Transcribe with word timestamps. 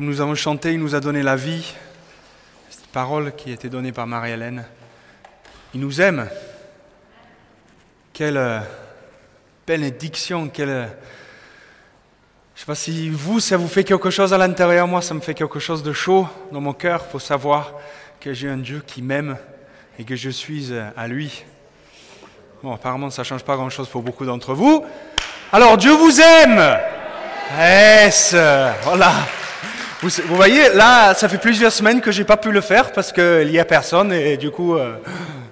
Nous 0.00 0.20
avons 0.20 0.36
chanté, 0.36 0.74
il 0.74 0.78
nous 0.78 0.94
a 0.94 1.00
donné 1.00 1.24
la 1.24 1.34
vie. 1.34 1.74
Cette 2.70 2.86
parole 2.86 3.34
qui 3.34 3.50
a 3.50 3.54
été 3.54 3.68
donnée 3.68 3.90
par 3.90 4.06
Marie-Hélène. 4.06 4.64
Il 5.74 5.80
nous 5.80 6.00
aime. 6.00 6.28
Quelle 8.12 8.36
euh, 8.36 8.60
bénédiction, 9.66 10.50
quelle... 10.50 10.68
Euh, 10.68 10.86
je 12.54 12.60
ne 12.60 12.60
sais 12.60 12.66
pas 12.66 12.76
si 12.76 13.10
vous, 13.10 13.40
ça 13.40 13.56
vous 13.56 13.66
fait 13.66 13.82
quelque 13.82 14.10
chose 14.10 14.32
à 14.32 14.38
l'intérieur. 14.38 14.86
Moi, 14.86 15.02
ça 15.02 15.14
me 15.14 15.20
fait 15.20 15.34
quelque 15.34 15.58
chose 15.58 15.82
de 15.82 15.92
chaud 15.92 16.28
dans 16.52 16.60
mon 16.60 16.74
cœur 16.74 17.06
pour 17.06 17.20
savoir 17.20 17.72
que 18.20 18.32
j'ai 18.32 18.48
un 18.48 18.58
Dieu 18.58 18.84
qui 18.86 19.02
m'aime 19.02 19.36
et 19.98 20.04
que 20.04 20.14
je 20.14 20.30
suis 20.30 20.68
euh, 20.70 20.88
à 20.96 21.08
lui. 21.08 21.44
Bon, 22.62 22.72
apparemment, 22.72 23.10
ça 23.10 23.22
ne 23.22 23.26
change 23.26 23.42
pas 23.42 23.56
grand-chose 23.56 23.88
pour 23.88 24.02
beaucoup 24.02 24.24
d'entre 24.24 24.54
vous. 24.54 24.84
Alors, 25.52 25.76
Dieu 25.76 25.92
vous 25.92 26.20
aime. 26.20 26.78
Yes, 27.58 28.36
voilà. 28.84 29.12
Vous, 30.00 30.36
voyez, 30.36 30.72
là, 30.74 31.12
ça 31.14 31.28
fait 31.28 31.38
plusieurs 31.38 31.72
semaines 31.72 32.00
que 32.00 32.12
j'ai 32.12 32.22
pas 32.22 32.36
pu 32.36 32.52
le 32.52 32.60
faire 32.60 32.92
parce 32.92 33.10
qu'il 33.10 33.48
n'y 33.48 33.58
a 33.58 33.64
personne 33.64 34.12
et 34.12 34.36
du 34.36 34.52
coup, 34.52 34.76
euh, 34.76 34.96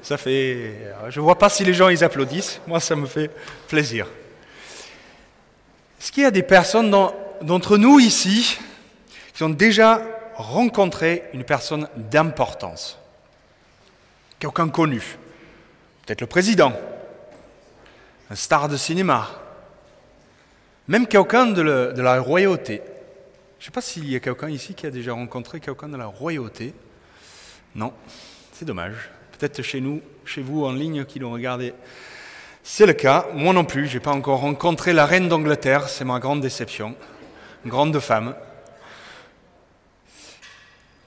ça 0.03 0.17
fait. 0.17 0.95
Je 1.09 1.19
vois 1.19 1.37
pas 1.37 1.49
si 1.49 1.65
les 1.65 1.75
gens 1.75 1.89
ils 1.89 2.05
applaudissent. 2.05 2.61
Moi, 2.65 2.79
ça 2.79 2.95
me 2.95 3.07
fait 3.07 3.29
plaisir. 3.67 4.07
Est-ce 6.01 6.13
qu'il 6.13 6.23
y 6.23 6.27
a 6.27 6.31
des 6.31 6.45
personnes 6.45 6.95
d'entre 7.43 7.77
nous 7.77 7.99
ici 7.99 8.57
qui 9.35 9.43
ont 9.43 9.49
déjà 9.49 10.01
rencontré 10.37 11.25
une 11.35 11.43
personne 11.43 11.89
d'importance? 11.97 13.01
Quelqu'un 14.39 14.69
connu? 14.69 15.03
Peut-être 16.07 16.21
le 16.21 16.29
président, 16.29 16.73
un 18.31 18.37
star 18.37 18.69
de 18.69 18.77
cinéma, 18.77 19.29
même 20.87 21.09
quelqu'un 21.09 21.47
de 21.47 22.01
la 22.01 22.21
royauté? 22.21 22.81
Je 23.67 23.71
ne 23.71 23.73
sais 23.73 23.81
pas 23.81 23.81
s'il 23.81 24.09
y 24.09 24.15
a 24.15 24.21
quelqu'un 24.21 24.49
ici 24.49 24.75
qui 24.75 24.87
a 24.87 24.93
déjà 24.93 25.13
rencontré 25.13 25.59
quelqu'un 25.59 25.89
de 25.89 25.97
la 25.97 26.07
royauté. 26.07 26.73
Non, 27.75 27.93
c'est 28.53 28.65
dommage. 28.65 29.11
Peut-être 29.33 29.61
chez 29.63 29.81
nous, 29.81 30.01
chez 30.25 30.41
vous 30.41 30.65
en 30.65 30.71
ligne 30.71 31.05
qui 31.05 31.19
l'ont 31.19 31.33
regardé. 31.33 31.75
C'est 32.63 32.87
le 32.87 32.93
cas. 32.93 33.27
Moi 33.35 33.53
non 33.53 33.65
plus, 33.65 33.89
je 33.89 33.95
n'ai 33.95 34.01
pas 34.01 34.13
encore 34.13 34.39
rencontré 34.39 34.93
la 34.93 35.05
reine 35.05 35.29
d'Angleterre. 35.29 35.89
C'est 35.89 36.05
ma 36.05 36.21
grande 36.21 36.41
déception. 36.41 36.95
Grande 37.67 37.99
femme. 37.99 38.37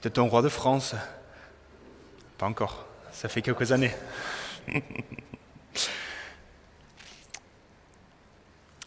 Peut-être 0.02 0.18
un 0.18 0.28
roi 0.28 0.42
de 0.42 0.50
France. 0.50 0.94
Pas 2.36 2.44
encore. 2.44 2.84
Ça 3.10 3.30
fait 3.30 3.40
quelques 3.40 3.72
années. 3.72 3.94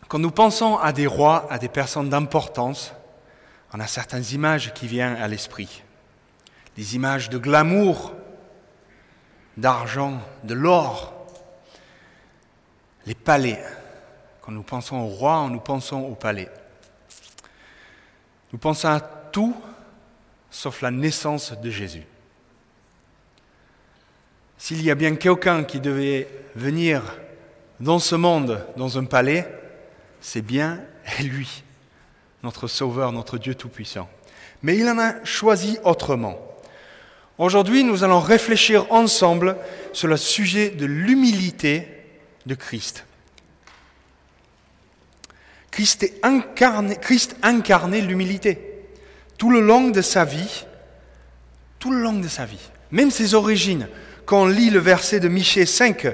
Quand 0.07 0.19
nous 0.19 0.29
pensons 0.29 0.77
à 0.77 0.93
des 0.93 1.07
rois, 1.07 1.47
à 1.49 1.57
des 1.57 1.69
personnes 1.69 2.09
d'importance, 2.09 2.93
on 3.73 3.79
a 3.79 3.87
certaines 3.87 4.25
images 4.31 4.71
qui 4.73 4.87
viennent 4.87 5.15
à 5.15 5.27
l'esprit. 5.27 5.81
Des 6.75 6.95
images 6.95 7.29
de 7.29 7.39
glamour, 7.39 8.13
d'argent, 9.57 10.21
de 10.43 10.53
l'or, 10.53 11.27
les 13.07 13.15
palais. 13.15 13.61
Quand 14.41 14.51
nous 14.51 14.63
pensons 14.63 14.97
au 14.97 15.07
roi, 15.07 15.47
nous 15.49 15.59
pensons 15.59 16.01
au 16.01 16.13
palais. 16.13 16.49
Nous 18.51 18.59
pensons 18.59 18.89
à 18.89 18.99
tout 18.99 19.55
sauf 20.51 20.81
la 20.81 20.91
naissance 20.91 21.51
de 21.59 21.69
Jésus. 21.71 22.05
S'il 24.59 24.83
y 24.83 24.91
a 24.91 24.95
bien 24.95 25.15
quelqu'un 25.15 25.63
qui 25.63 25.79
devait 25.79 26.27
venir 26.55 27.01
dans 27.79 27.99
ce 27.99 28.15
monde, 28.15 28.65
dans 28.77 28.99
un 28.99 29.05
palais, 29.05 29.47
c'est 30.21 30.43
bien 30.43 30.79
lui 31.19 31.63
notre 32.43 32.67
Sauveur, 32.67 33.11
notre 33.11 33.37
Dieu 33.37 33.55
Tout-Puissant. 33.55 34.09
Mais 34.61 34.77
il 34.77 34.87
en 34.87 34.99
a 34.99 35.23
choisi 35.23 35.77
autrement. 35.83 36.37
Aujourd'hui, 37.37 37.83
nous 37.83 38.03
allons 38.03 38.19
réfléchir 38.19 38.91
ensemble 38.91 39.57
sur 39.93 40.07
le 40.07 40.17
sujet 40.17 40.69
de 40.69 40.85
l'humilité 40.85 41.87
de 42.45 42.53
Christ. 42.53 43.05
Christ, 45.71 46.05
incarnait 46.21 48.01
l'humilité. 48.01 48.59
Tout 49.37 49.49
le 49.49 49.59
long 49.59 49.89
de 49.89 50.01
sa 50.01 50.23
vie, 50.23 50.65
tout 51.79 51.91
le 51.91 51.99
long 51.99 52.13
de 52.13 52.27
sa 52.27 52.45
vie, 52.45 52.69
même 52.91 53.09
ses 53.09 53.33
origines. 53.33 53.87
Quand 54.25 54.43
on 54.43 54.47
lit 54.47 54.69
le 54.69 54.79
verset 54.79 55.19
de 55.19 55.27
Michée 55.27 55.65
5, 55.65 56.07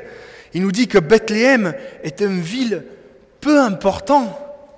il 0.53 0.61
nous 0.61 0.71
dit 0.71 0.87
que 0.87 0.97
Bethléem 0.97 1.73
est 2.03 2.21
une 2.21 2.39
ville 2.39 2.85
peu 3.41 3.59
importante 3.59 4.33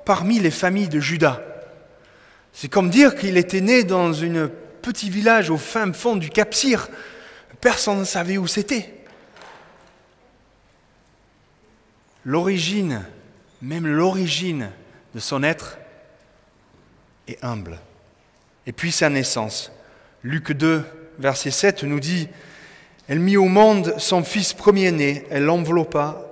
parmi 0.06 0.40
les 0.40 0.52
familles 0.52 0.90
de 0.90 1.00
Judas. 1.00 1.42
C'est 2.54 2.70
comme 2.70 2.90
dire 2.90 3.16
qu'il 3.16 3.38
était 3.38 3.62
né 3.62 3.84
dans 3.84 4.24
un 4.24 4.50
petit 4.82 5.10
village 5.10 5.50
au 5.50 5.58
fin 5.58 5.92
fond 5.94 6.16
du 6.16 6.30
Cap 6.30 6.54
Cyr. 6.54 6.90
Personne 7.60 8.00
ne 8.00 8.04
savait 8.04 8.38
où 8.38 8.48
c'était. 8.48 8.94
L'origine, 12.26 13.04
même 13.62 13.88
l'origine 13.88 14.72
de 15.16 15.20
son 15.20 15.44
être 15.44 15.78
est 17.28 17.44
humble. 17.44 17.80
Et 18.68 18.72
puis 18.72 18.92
sa 18.92 19.10
naissance. 19.10 19.72
Luc 20.24 20.52
2, 20.52 20.84
verset 21.20 21.52
7 21.52 21.84
nous 21.84 22.00
dit, 22.00 22.30
Elle 23.08 23.20
mit 23.20 23.38
au 23.38 23.46
monde 23.46 23.96
son 23.98 24.24
fils 24.24 24.54
premier-né, 24.54 25.26
elle 25.30 25.46
l'enveloppa 25.46 26.31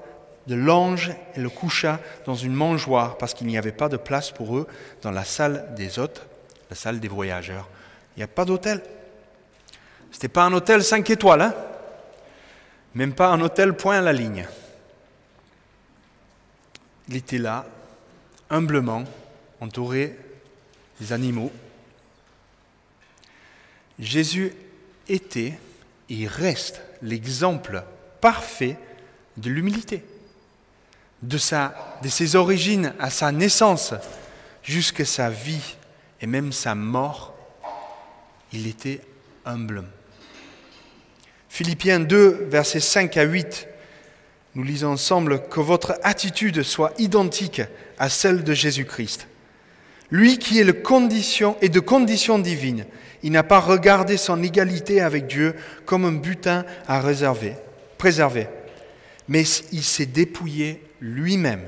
de 0.49 0.55
l'ange 0.55 1.11
et 1.35 1.39
le 1.39 1.49
coucha 1.49 1.99
dans 2.25 2.33
une 2.33 2.55
mangeoire 2.55 3.19
parce 3.19 3.35
qu'il 3.35 3.45
n'y 3.45 3.57
avait 3.57 3.71
pas 3.71 3.87
de 3.87 3.97
place 3.97 4.31
pour 4.31 4.57
eux 4.57 4.67
dans 5.03 5.11
la 5.11 5.23
salle 5.23 5.75
des 5.75 5.99
hôtes, 5.99 6.25
la 6.71 6.75
salle 6.75 6.99
des 6.99 7.07
voyageurs. 7.07 7.69
Il 8.15 8.19
n'y 8.19 8.23
a 8.23 8.27
pas 8.27 8.45
d'hôtel. 8.45 8.81
Ce 10.09 10.17
n'était 10.17 10.27
pas 10.27 10.45
un 10.45 10.53
hôtel 10.53 10.83
5 10.83 11.07
étoiles, 11.11 11.43
hein 11.43 11.53
même 12.95 13.13
pas 13.13 13.27
un 13.27 13.39
hôtel 13.41 13.75
point 13.75 13.99
à 13.99 14.01
la 14.01 14.11
ligne. 14.11 14.47
Il 17.07 17.15
était 17.15 17.37
là, 17.37 17.67
humblement, 18.49 19.03
entouré 19.61 20.17
des 20.99 21.13
animaux. 21.13 21.51
Jésus 23.99 24.51
était 25.07 25.59
et 26.09 26.25
reste 26.25 26.81
l'exemple 27.03 27.83
parfait 28.19 28.77
de 29.37 29.51
l'humilité 29.51 30.03
de, 31.21 31.37
de 32.01 32.09
ses 32.09 32.35
origines 32.35 32.93
à 32.99 33.09
sa 33.09 33.31
naissance 33.31 33.93
jusqu'à 34.63 35.05
sa 35.05 35.29
vie 35.29 35.75
et 36.21 36.27
même 36.27 36.51
sa 36.51 36.75
mort, 36.75 37.35
il 38.51 38.67
était 38.67 39.01
humble. 39.45 39.83
Philippiens 41.49 41.99
2, 41.99 42.47
versets 42.49 42.79
5 42.79 43.17
à 43.17 43.23
8, 43.23 43.67
nous 44.55 44.63
lisons 44.63 44.91
ensemble 44.91 45.47
que 45.49 45.59
votre 45.59 45.97
attitude 46.03 46.63
soit 46.63 46.93
identique 46.97 47.61
à 47.97 48.09
celle 48.09 48.43
de 48.43 48.53
Jésus-Christ. 48.53 49.27
Lui 50.11 50.39
qui 50.39 50.59
est, 50.59 50.63
le 50.63 50.73
condition, 50.73 51.55
est 51.61 51.69
de 51.69 51.79
condition 51.79 52.39
divine, 52.39 52.85
il 53.21 53.31
n'a 53.31 53.43
pas 53.43 53.59
regardé 53.59 54.17
son 54.17 54.41
égalité 54.41 55.01
avec 55.01 55.27
Dieu 55.27 55.55
comme 55.85 56.05
un 56.05 56.13
butin 56.13 56.65
à 56.87 57.01
réserver, 57.01 57.55
préserver, 57.97 58.47
mais 59.27 59.43
il 59.71 59.83
s'est 59.83 60.05
dépouillé 60.05 60.81
lui-même 61.01 61.63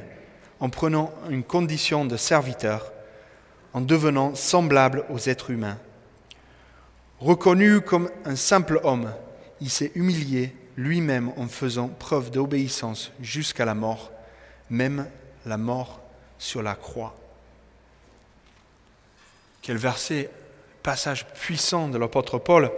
en 0.60 0.70
prenant 0.70 1.12
une 1.30 1.44
condition 1.44 2.06
de 2.06 2.16
serviteur, 2.18 2.94
en 3.74 3.82
devenant 3.82 4.36
semblable 4.36 5.06
aux 5.10 5.18
êtres 5.18 5.50
humains. 5.50 5.78
Reconnu 7.20 7.82
comme 7.82 8.10
un 8.26 8.36
simple 8.36 8.80
homme, 8.84 9.12
il 9.60 9.70
s'est 9.70 9.92
humilié 9.96 10.56
lui-même 10.78 11.32
en 11.38 11.48
faisant 11.48 11.88
preuve 11.88 12.32
d'obéissance 12.32 13.12
jusqu'à 13.22 13.66
la 13.66 13.76
mort, 13.76 14.12
même 14.70 15.08
la 15.46 15.58
mort 15.58 16.00
sur 16.38 16.62
la 16.62 16.76
croix. 16.76 17.16
Quel 19.62 19.78
verset, 19.78 20.30
passage 20.82 21.28
puissant 21.28 21.88
de 21.88 21.98
l'apôtre 21.98 22.40
Paul. 22.40 22.72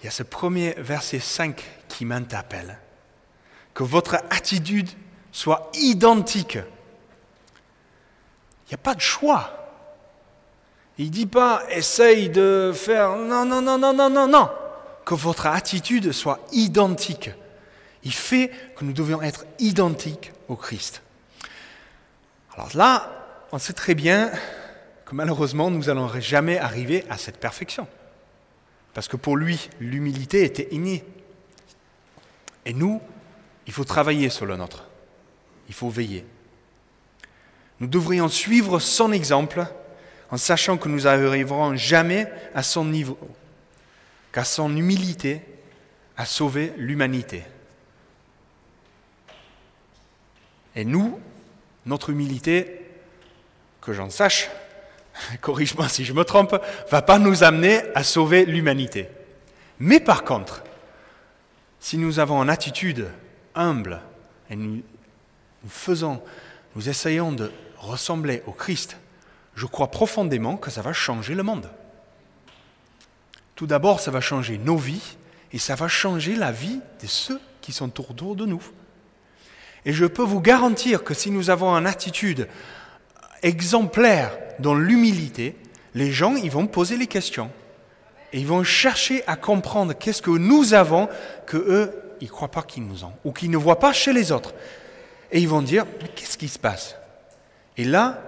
Il 0.00 0.04
y 0.04 0.08
a 0.08 0.12
ce 0.12 0.22
premier 0.22 0.74
verset 0.78 1.18
5 1.18 1.62
qui 1.88 2.04
m'interpelle 2.04 2.78
que 3.74 3.82
votre 3.82 4.14
attitude 4.30 4.88
soit 5.32 5.70
identique. 5.74 6.54
Il 8.66 8.70
n'y 8.70 8.74
a 8.74 8.78
pas 8.78 8.94
de 8.94 9.00
choix. 9.00 9.50
Il 10.96 11.06
ne 11.06 11.10
dit 11.10 11.26
pas 11.26 11.64
essaye 11.70 12.30
de 12.30 12.72
faire 12.74 13.16
non, 13.16 13.44
non, 13.44 13.60
non, 13.60 13.76
non, 13.76 13.92
non, 13.92 14.08
non, 14.08 14.28
non. 14.28 14.48
Que 15.04 15.14
votre 15.14 15.46
attitude 15.46 16.12
soit 16.12 16.40
identique. 16.52 17.30
Il 18.04 18.12
fait 18.12 18.50
que 18.76 18.84
nous 18.84 18.92
devions 18.92 19.20
être 19.20 19.44
identiques 19.58 20.32
au 20.48 20.56
Christ. 20.56 21.02
Alors 22.54 22.70
là, 22.74 23.10
on 23.50 23.58
sait 23.58 23.72
très 23.72 23.94
bien 23.94 24.30
que 25.04 25.14
malheureusement, 25.14 25.70
nous 25.70 25.84
n'allons 25.84 26.08
jamais 26.20 26.58
arriver 26.58 27.04
à 27.10 27.18
cette 27.18 27.38
perfection. 27.38 27.88
Parce 28.94 29.08
que 29.08 29.16
pour 29.16 29.36
lui, 29.36 29.68
l'humilité 29.80 30.44
était 30.44 30.68
innée. 30.70 31.04
Et 32.64 32.72
nous, 32.72 33.02
il 33.66 33.72
faut 33.72 33.84
travailler 33.84 34.30
sur 34.30 34.46
le 34.46 34.56
nôtre. 34.56 34.84
Il 35.68 35.74
faut 35.74 35.88
veiller. 35.88 36.24
Nous 37.80 37.86
devrions 37.86 38.28
suivre 38.28 38.78
son 38.78 39.12
exemple 39.12 39.66
en 40.30 40.36
sachant 40.36 40.76
que 40.76 40.88
nous 40.88 41.02
n'arriverons 41.02 41.76
jamais 41.76 42.30
à 42.54 42.62
son 42.62 42.84
niveau, 42.84 43.18
qu'à 44.32 44.44
son 44.44 44.76
humilité 44.76 45.42
à 46.16 46.26
sauver 46.26 46.72
l'humanité. 46.76 47.44
Et 50.76 50.84
nous, 50.84 51.20
notre 51.86 52.10
humilité, 52.10 52.80
que 53.80 53.92
j'en 53.92 54.10
sache, 54.10 54.50
corrige-moi 55.40 55.88
si 55.88 56.04
je 56.04 56.12
me 56.12 56.24
trompe, 56.24 56.56
va 56.90 57.02
pas 57.02 57.18
nous 57.18 57.44
amener 57.44 57.80
à 57.94 58.02
sauver 58.02 58.44
l'humanité. 58.44 59.08
Mais 59.78 60.00
par 60.00 60.24
contre, 60.24 60.64
si 61.80 61.98
nous 61.98 62.18
avons 62.18 62.42
une 62.42 62.50
attitude 62.50 63.08
humble 63.54 64.00
et 64.50 64.56
nous, 64.56 64.82
nous 65.62 65.70
faisons, 65.70 66.22
nous 66.74 66.88
essayons 66.88 67.32
de 67.32 67.50
ressembler 67.78 68.42
au 68.46 68.52
Christ, 68.52 68.96
je 69.54 69.66
crois 69.66 69.90
profondément 69.90 70.56
que 70.56 70.70
ça 70.70 70.82
va 70.82 70.92
changer 70.92 71.34
le 71.34 71.42
monde. 71.42 71.70
Tout 73.54 73.66
d'abord, 73.66 74.00
ça 74.00 74.10
va 74.10 74.20
changer 74.20 74.58
nos 74.58 74.76
vies 74.76 75.16
et 75.52 75.58
ça 75.58 75.74
va 75.74 75.88
changer 75.88 76.34
la 76.34 76.50
vie 76.50 76.80
de 77.00 77.06
ceux 77.06 77.40
qui 77.60 77.72
sont 77.72 78.00
autour 78.00 78.34
de 78.34 78.46
nous. 78.46 78.62
Et 79.84 79.92
je 79.92 80.06
peux 80.06 80.22
vous 80.22 80.40
garantir 80.40 81.04
que 81.04 81.14
si 81.14 81.30
nous 81.30 81.50
avons 81.50 81.70
une 81.74 81.86
attitude 81.86 82.48
exemplaire 83.42 84.36
dans 84.58 84.74
l'humilité, 84.74 85.56
les 85.94 86.10
gens 86.10 86.34
ils 86.34 86.50
vont 86.50 86.66
poser 86.66 86.96
les 86.96 87.06
questions. 87.06 87.50
Et 88.32 88.40
ils 88.40 88.46
vont 88.46 88.64
chercher 88.64 89.22
à 89.28 89.36
comprendre 89.36 89.92
qu'est-ce 89.92 90.22
que 90.22 90.30
nous 90.30 90.74
avons 90.74 91.08
que 91.46 91.56
eux, 91.56 92.03
ils 92.20 92.26
ne 92.26 92.30
croient 92.30 92.50
pas 92.50 92.62
qu'ils 92.62 92.86
nous 92.86 93.04
ont, 93.04 93.12
ou 93.24 93.32
qu'ils 93.32 93.50
ne 93.50 93.56
voient 93.56 93.78
pas 93.78 93.92
chez 93.92 94.12
les 94.12 94.32
autres. 94.32 94.54
Et 95.30 95.40
ils 95.40 95.48
vont 95.48 95.62
dire, 95.62 95.84
mais 96.00 96.08
qu'est-ce 96.08 96.38
qui 96.38 96.48
se 96.48 96.58
passe? 96.58 96.96
Et 97.76 97.84
là, 97.84 98.22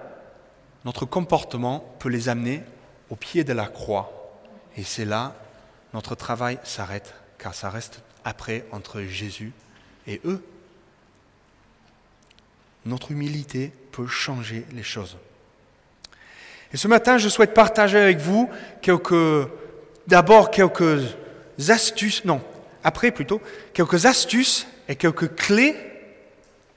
notre 0.85 1.05
comportement 1.05 1.81
peut 1.99 2.09
les 2.09 2.29
amener 2.29 2.63
au 3.11 3.17
pied 3.17 3.45
de 3.45 3.53
la 3.53 3.67
croix. 3.67 4.13
Et 4.77 4.83
c'est 4.83 5.05
là, 5.05 5.35
notre 5.95 6.15
travail 6.15 6.59
s'arrête, 6.65 7.15
car 7.39 7.55
ça 7.55 7.71
reste 7.71 8.03
après 8.25 8.65
entre 8.73 9.03
Jésus 9.03 9.53
et 10.07 10.21
eux 10.25 10.43
notre 12.87 13.11
humilité 13.11 13.73
peut 13.93 14.07
changer 14.07 14.65
les 14.73 14.83
choses. 14.83 15.17
Et 16.73 16.77
ce 16.77 16.89
matin, 16.89 17.19
je 17.19 17.29
souhaite 17.29 17.55
partager 17.55 17.99
avec 17.99 18.19
vous 18.19 18.49
quelques, 18.81 19.49
d'abord 20.07 20.51
quelques 20.51 21.17
astuces, 21.69 22.25
non, 22.25 22.41
après 22.87 23.11
plutôt, 23.11 23.43
quelques 23.75 24.07
astuces 24.07 24.69
et 24.89 24.95
quelques 24.95 25.35
clés 25.35 25.75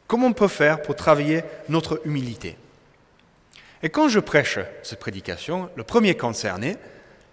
comment 0.08 0.26
on 0.26 0.34
peut 0.34 0.48
faire 0.48 0.82
pour 0.82 0.96
travailler 0.96 1.44
notre 1.70 2.02
humilité. 2.04 2.58
Et 3.84 3.90
quand 3.90 4.10
je 4.10 4.20
prêche 4.20 4.58
cette 4.82 5.00
prédication, 5.00 5.70
le 5.76 5.84
premier 5.84 6.18
concerné, 6.18 6.78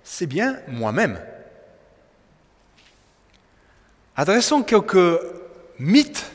c'est 0.05 0.26
bien 0.26 0.61
moi-même. 0.69 1.19
Adressons 4.14 4.62
quelques 4.62 5.20
mythes 5.79 6.31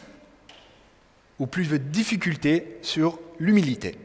ou 1.38 1.46
plus 1.46 1.70
de 1.70 1.78
difficultés 1.78 2.80
sur 2.82 3.20
l'humilité. 3.40 4.00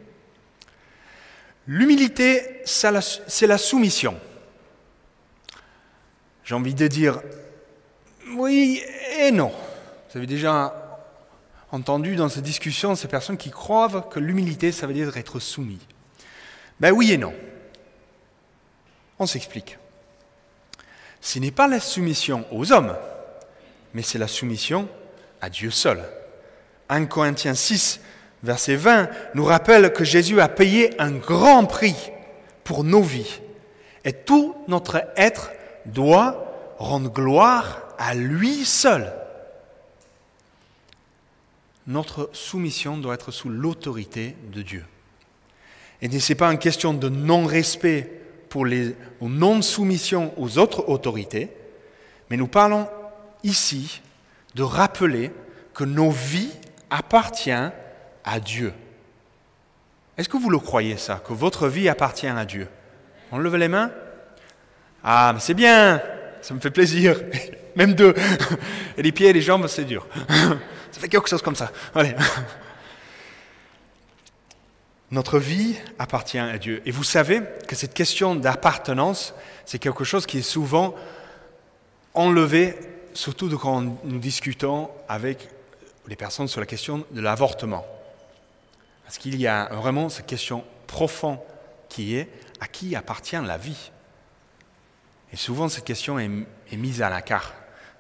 L'humilité, 1.66 2.60
c'est 2.66 3.46
la 3.46 3.58
soumission. 3.58 4.20
J'ai 6.44 6.54
envie 6.54 6.74
de 6.74 6.86
dire 6.86 7.22
oui 8.34 8.82
et 9.19 9.31
non. 9.31 9.52
Vous 10.11 10.19
avez 10.19 10.26
déjà 10.26 10.75
entendu 11.73 12.17
dans 12.17 12.28
cette 12.28 12.44
discussion 12.44 12.94
ces 12.94 13.08
personnes 13.08 13.37
qui 13.37 13.50
croient 13.50 14.08
que 14.11 14.20
l'humilité, 14.20 14.73
ça 14.73 14.87
veut 14.87 14.94
dire 14.94 15.17
être 15.17 15.38
soumis. 15.38 15.81
Ben 16.81 16.93
oui 16.93 17.12
et 17.12 17.19
non. 17.19 17.32
On 19.19 19.26
s'explique. 19.26 19.78
Ce 21.20 21.38
n'est 21.38 21.50
pas 21.50 21.69
la 21.69 21.81
soumission 21.81 22.44
aux 22.52 22.73
hommes, 22.73 22.94
mais 23.94 24.02
c'est 24.02 24.19
la 24.19 24.28
soumission 24.28 24.88
à 25.40 25.50
Dieu 25.50 25.70
seul. 25.70 26.02
1 26.88 27.06
Corinthiens 27.06 27.55
6, 27.55 28.00
verset 28.43 28.76
20, 28.76 29.08
nous 29.34 29.44
rappelle 29.44 29.93
que 29.93 30.05
Jésus 30.05 30.40
a 30.40 30.49
payé 30.49 31.00
un 31.00 31.12
grand 31.12 31.64
prix 31.64 31.96
pour 32.62 32.84
nos 32.84 33.02
vies. 33.02 33.40
Et 34.05 34.12
tout 34.12 34.55
notre 34.69 35.02
être 35.17 35.50
doit 35.87 36.75
rendre 36.78 37.11
gloire 37.11 37.85
à 37.98 38.14
lui 38.14 38.64
seul. 38.64 39.12
Notre 41.87 42.31
soumission 42.32 42.96
doit 42.98 43.14
être 43.14 43.31
sous 43.31 43.48
l'autorité 43.48 44.37
de 44.52 44.62
Dieu. 44.62 44.84
Et 46.02 46.19
ce 46.19 46.32
n'est 46.32 46.37
pas 46.37 46.52
une 46.52 46.58
question 46.58 46.93
de 46.94 47.08
non-respect 47.08 48.10
pour 48.48 48.66
les, 48.66 48.94
ou 49.20 49.28
non-soumission 49.28 50.32
aux 50.37 50.58
autres 50.58 50.88
autorités, 50.88 51.50
mais 52.31 52.37
nous 52.37 52.48
parlons 52.48 52.88
ici 53.43 54.02
de 54.54 54.62
rappeler 54.62 55.31
que 55.75 55.84
nos 55.84 56.10
vies 56.10 56.52
appartient 56.90 57.50
à 57.50 58.40
Dieu. 58.40 58.72
Est-ce 60.16 60.28
que 60.28 60.37
vous 60.37 60.50
le 60.50 60.58
croyez 60.58 60.96
ça, 60.96 61.22
que 61.25 61.32
votre 61.32 61.69
vie 61.69 61.88
appartient 61.88 62.26
à 62.26 62.44
Dieu? 62.44 62.69
On 63.31 63.38
lève 63.38 63.56
les 63.56 63.69
mains 63.69 63.90
Ah, 65.04 65.34
c'est 65.38 65.54
bien, 65.54 66.00
ça 66.40 66.54
me 66.54 66.60
fait 66.60 66.70
plaisir. 66.70 67.20
Même 67.76 67.94
deux. 67.94 68.14
Et 68.96 69.02
les 69.02 69.12
pieds 69.12 69.28
et 69.28 69.32
les 69.32 69.43
jambes, 69.43 69.67
c'est 69.69 69.84
dur. 69.84 70.06
Ça 70.90 71.00
fait 71.00 71.08
quelque 71.08 71.28
chose 71.28 71.43
comme 71.43 71.55
ça. 71.55 71.70
Allez. 71.94 72.14
Notre 75.11 75.38
vie 75.38 75.76
appartient 75.99 76.38
à 76.38 76.58
Dieu. 76.58 76.82
Et 76.84 76.90
vous 76.90 77.05
savez 77.05 77.43
que 77.69 77.76
cette 77.76 77.94
question 77.94 78.34
d'appartenance, 78.34 79.34
c'est 79.64 79.78
quelque 79.78 80.05
chose 80.05 80.26
qui 80.26 80.38
est 80.38 80.43
souvent 80.43 80.96
enlevé, 82.14 82.75
surtout 83.14 83.49
quand 83.56 83.82
nous 84.05 84.19
discutons 84.19 84.90
avec 85.08 85.49
les 86.08 86.17
personnes 86.17 86.49
sur 86.49 86.61
la 86.61 86.67
question 86.67 87.05
de 87.11 87.20
l'avortement. 87.20 87.87
Parce 89.05 89.19
qu'il 89.19 89.40
y 89.40 89.46
a 89.46 89.69
vraiment 89.73 90.08
cette 90.08 90.26
question 90.26 90.64
profonde 90.87 91.38
qui 91.88 92.17
est 92.17 92.28
à 92.61 92.67
qui 92.67 92.96
appartient 92.96 93.37
la 93.37 93.58
vie? 93.58 93.90
Et 95.32 95.37
souvent 95.37 95.69
cette 95.69 95.84
question 95.84 96.19
est, 96.19 96.28
mise 96.73 97.02
à 97.02 97.11
la 97.11 97.23
carte. 97.23 97.55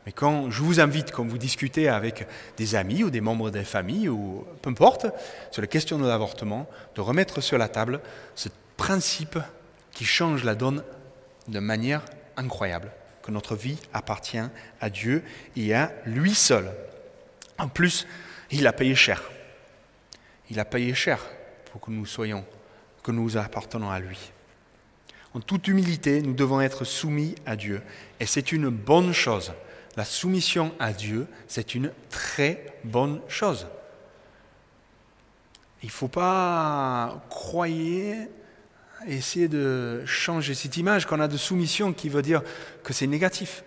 Mais 0.06 0.12
quand 0.12 0.50
je 0.50 0.62
vous 0.62 0.78
invite, 0.78 1.10
quand 1.10 1.26
vous 1.26 1.36
discutez 1.36 1.88
avec 1.88 2.28
des 2.56 2.76
amis 2.76 3.02
ou 3.02 3.10
des 3.10 3.20
membres 3.20 3.50
des 3.50 3.64
familles, 3.64 4.08
ou 4.08 4.46
peu 4.62 4.70
importe, 4.70 5.06
sur 5.50 5.60
la 5.60 5.66
question 5.66 5.98
de 5.98 6.06
l'avortement, 6.06 6.68
de 6.94 7.00
remettre 7.00 7.40
sur 7.40 7.58
la 7.58 7.68
table 7.68 8.00
ce 8.36 8.48
principe 8.76 9.38
qui 9.90 10.04
change 10.04 10.44
la 10.44 10.54
donne 10.54 10.84
de 11.48 11.58
manière 11.58 12.04
incroyable, 12.36 12.92
que 13.22 13.32
notre 13.32 13.56
vie 13.56 13.78
appartient 13.92 14.38
à 14.80 14.90
Dieu 14.90 15.24
et 15.56 15.74
à 15.74 15.92
lui 16.04 16.34
seul. 16.34 16.70
En 17.58 17.66
plus, 17.66 18.06
il 18.52 18.66
a 18.68 18.72
payé 18.72 18.94
cher. 18.94 19.24
Il 20.50 20.60
a 20.60 20.64
payé 20.64 20.94
cher 20.94 21.18
pour 21.72 21.80
que 21.80 21.90
nous 21.90 22.06
soyons, 22.06 22.44
que 23.02 23.10
nous 23.10 23.36
appartenons 23.36 23.90
à 23.90 23.98
lui. 23.98 24.30
En 25.34 25.40
toute 25.40 25.66
humilité, 25.66 26.22
nous 26.22 26.32
devons 26.32 26.60
être 26.60 26.84
soumis 26.84 27.34
à 27.44 27.56
Dieu. 27.56 27.82
Et 28.20 28.26
c'est 28.26 28.52
une 28.52 28.68
bonne 28.68 29.12
chose. 29.12 29.52
La 29.96 30.04
soumission 30.04 30.74
à 30.78 30.92
Dieu, 30.92 31.26
c'est 31.48 31.74
une 31.74 31.90
très 32.10 32.78
bonne 32.84 33.20
chose. 33.28 33.66
Il 35.82 35.86
ne 35.86 35.92
faut 35.92 36.08
pas 36.08 37.24
croyer, 37.30 38.28
essayer 39.06 39.48
de 39.48 40.04
changer 40.04 40.54
cette 40.54 40.76
image 40.76 41.06
qu'on 41.06 41.20
a 41.20 41.28
de 41.28 41.36
soumission 41.36 41.92
qui 41.92 42.08
veut 42.08 42.22
dire 42.22 42.42
que 42.82 42.92
c'est 42.92 43.06
négatif. 43.06 43.64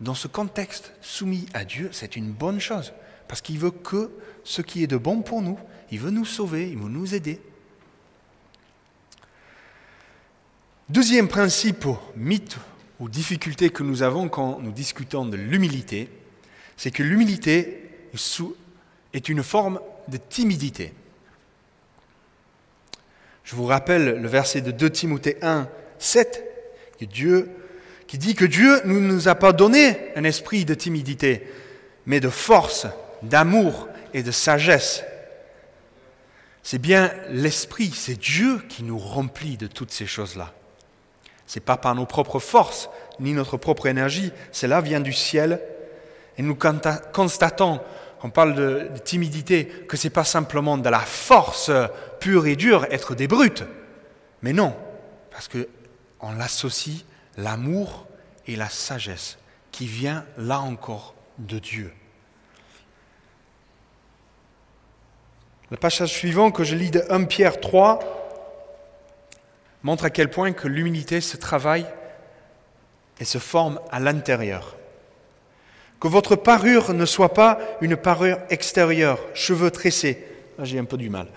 Dans 0.00 0.14
ce 0.14 0.26
contexte, 0.26 0.92
soumis 1.00 1.46
à 1.52 1.64
Dieu, 1.64 1.90
c'est 1.92 2.16
une 2.16 2.32
bonne 2.32 2.60
chose. 2.60 2.92
Parce 3.28 3.40
qu'il 3.40 3.58
veut 3.58 3.70
que 3.70 4.10
ce 4.44 4.62
qui 4.62 4.82
est 4.82 4.88
de 4.88 4.96
bon 4.96 5.22
pour 5.22 5.42
nous, 5.42 5.58
il 5.90 6.00
veut 6.00 6.10
nous 6.10 6.24
sauver, 6.24 6.70
il 6.70 6.78
veut 6.78 6.88
nous 6.88 7.14
aider. 7.14 7.40
Deuxième 10.88 11.28
principe, 11.28 11.86
mythe 12.16 12.56
ou 13.02 13.08
difficulté 13.08 13.70
que 13.70 13.82
nous 13.82 14.04
avons 14.04 14.28
quand 14.28 14.60
nous 14.60 14.70
discutons 14.70 15.26
de 15.26 15.36
l'humilité, 15.36 16.08
c'est 16.76 16.92
que 16.92 17.02
l'humilité 17.02 17.90
est 19.12 19.28
une 19.28 19.42
forme 19.42 19.80
de 20.06 20.18
timidité. 20.18 20.92
Je 23.42 23.56
vous 23.56 23.66
rappelle 23.66 24.20
le 24.22 24.28
verset 24.28 24.60
de 24.60 24.70
2 24.70 24.88
Timothée 24.90 25.36
1, 25.42 25.68
7, 25.98 26.44
que 27.00 27.04
Dieu, 27.04 27.50
qui 28.06 28.18
dit 28.18 28.36
que 28.36 28.44
Dieu 28.44 28.80
ne 28.84 29.00
nous 29.00 29.26
a 29.26 29.34
pas 29.34 29.52
donné 29.52 29.98
un 30.14 30.22
esprit 30.22 30.64
de 30.64 30.74
timidité, 30.74 31.48
mais 32.06 32.20
de 32.20 32.28
force, 32.28 32.86
d'amour 33.24 33.88
et 34.14 34.22
de 34.22 34.30
sagesse. 34.30 35.02
C'est 36.62 36.78
bien 36.78 37.12
l'Esprit, 37.30 37.90
c'est 37.92 38.20
Dieu 38.20 38.62
qui 38.68 38.84
nous 38.84 38.98
remplit 38.98 39.56
de 39.56 39.66
toutes 39.66 39.90
ces 39.90 40.06
choses-là. 40.06 40.54
Ce 41.46 41.58
n'est 41.58 41.64
pas 41.64 41.76
par 41.76 41.94
nos 41.94 42.06
propres 42.06 42.38
forces 42.38 42.88
ni 43.20 43.32
notre 43.32 43.56
propre 43.56 43.86
énergie, 43.86 44.32
cela 44.50 44.80
vient 44.80 45.00
du 45.00 45.12
ciel. 45.12 45.60
Et 46.38 46.42
nous 46.42 46.56
constatons, 47.12 47.80
on 48.22 48.30
parle 48.30 48.54
de, 48.54 48.90
timidité, 49.04 49.66
que 49.66 49.96
ce 49.96 50.06
n'est 50.06 50.12
pas 50.12 50.24
simplement 50.24 50.78
de 50.78 50.88
la 50.88 51.00
force 51.00 51.70
pure 52.20 52.46
et 52.46 52.56
dure, 52.56 52.86
être 52.90 53.14
des 53.14 53.28
brutes. 53.28 53.64
Mais 54.42 54.52
non, 54.52 54.74
Parce 55.30 55.48
qu'on 55.48 56.32
l'associe 56.32 57.04
l'amour 57.36 58.06
et 58.46 58.56
la 58.56 58.68
sagesse 58.68 59.38
qui 59.70 59.86
vient 59.86 60.24
là 60.36 60.60
encore 60.60 61.14
de 61.38 61.58
Dieu. 61.58 61.92
Le 65.70 65.76
passage 65.78 66.10
suivant 66.10 66.50
que 66.50 66.64
je 66.64 66.76
lis 66.76 66.90
de 66.90 67.02
1 67.08 67.24
Pierre 67.24 67.58
3 67.58 68.21
montre 69.82 70.04
à 70.04 70.10
quel 70.10 70.30
point 70.30 70.52
que 70.52 70.68
l'humilité 70.68 71.20
se 71.20 71.36
travaille 71.36 71.86
et 73.20 73.24
se 73.24 73.38
forme 73.38 73.80
à 73.90 74.00
l'intérieur. 74.00 74.76
Que 76.00 76.08
votre 76.08 76.36
parure 76.36 76.94
ne 76.94 77.06
soit 77.06 77.34
pas 77.34 77.58
une 77.80 77.96
parure 77.96 78.38
extérieure, 78.50 79.18
cheveux 79.34 79.70
tressés, 79.70 80.24
là 80.58 80.64
j'ai 80.64 80.78
un 80.78 80.84
peu 80.84 80.96
du 80.96 81.10
mal, 81.10 81.28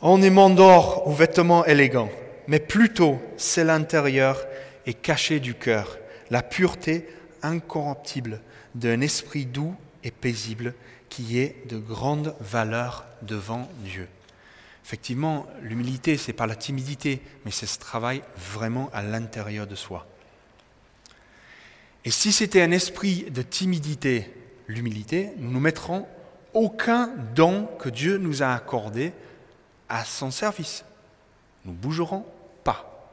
ornement 0.00 0.50
d'or 0.50 1.06
ou 1.06 1.12
vêtements 1.12 1.64
élégants, 1.66 2.10
mais 2.46 2.60
plutôt 2.60 3.20
c'est 3.36 3.64
l'intérieur 3.64 4.46
et 4.86 4.94
caché 4.94 5.40
du 5.40 5.54
cœur, 5.54 5.98
la 6.30 6.42
pureté 6.42 7.08
incorruptible 7.42 8.40
d'un 8.74 9.00
esprit 9.00 9.46
doux 9.46 9.74
et 10.04 10.10
paisible 10.10 10.74
qui 11.08 11.40
est 11.40 11.66
de 11.68 11.78
grande 11.78 12.34
valeur 12.40 13.04
devant 13.22 13.68
Dieu. 13.80 14.08
Effectivement, 14.88 15.44
l'humilité, 15.60 16.16
ce 16.16 16.28
n'est 16.28 16.32
pas 16.32 16.46
la 16.46 16.56
timidité, 16.56 17.20
mais 17.44 17.50
c'est 17.50 17.66
ce 17.66 17.78
travail 17.78 18.22
vraiment 18.38 18.88
à 18.94 19.02
l'intérieur 19.02 19.66
de 19.66 19.74
soi. 19.74 20.06
Et 22.06 22.10
si 22.10 22.32
c'était 22.32 22.62
un 22.62 22.70
esprit 22.70 23.24
de 23.30 23.42
timidité, 23.42 24.32
l'humilité, 24.66 25.32
nous 25.36 25.50
ne 25.52 25.60
mettrons 25.60 26.06
aucun 26.54 27.10
don 27.34 27.68
que 27.78 27.90
Dieu 27.90 28.16
nous 28.16 28.42
a 28.42 28.54
accordé 28.54 29.12
à 29.90 30.06
son 30.06 30.30
service. 30.30 30.86
Nous 31.66 31.74
bougerons 31.74 32.24
pas. 32.64 33.12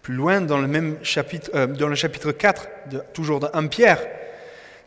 Plus 0.00 0.14
loin, 0.14 0.40
dans 0.40 0.56
le 0.56 0.68
même 0.68 1.04
chapitre, 1.04 1.50
euh, 1.54 1.66
dans 1.66 1.88
le 1.88 1.96
chapitre 1.96 2.32
4, 2.32 2.68
de, 2.90 3.02
toujours 3.12 3.40
de 3.40 3.48
1 3.52 3.66
Pierre, 3.66 4.00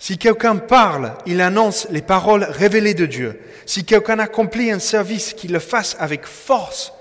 si 0.05 0.19
quelqu'un 0.19 0.57
parle, 0.57 1.15
il 1.25 1.41
annonce 1.41 1.87
les 1.89 2.03
paroles 2.03 2.43
révélées 2.43 2.93
de 2.93 3.07
Dieu. 3.07 3.41
Si 3.65 3.85
quelqu'un 3.85 4.19
accomplit 4.19 4.69
un 4.69 4.77
service, 4.77 5.33
qu'il 5.33 5.51
le 5.51 5.57
fasse 5.57 5.97
avec 5.99 6.27
force, 6.27 6.93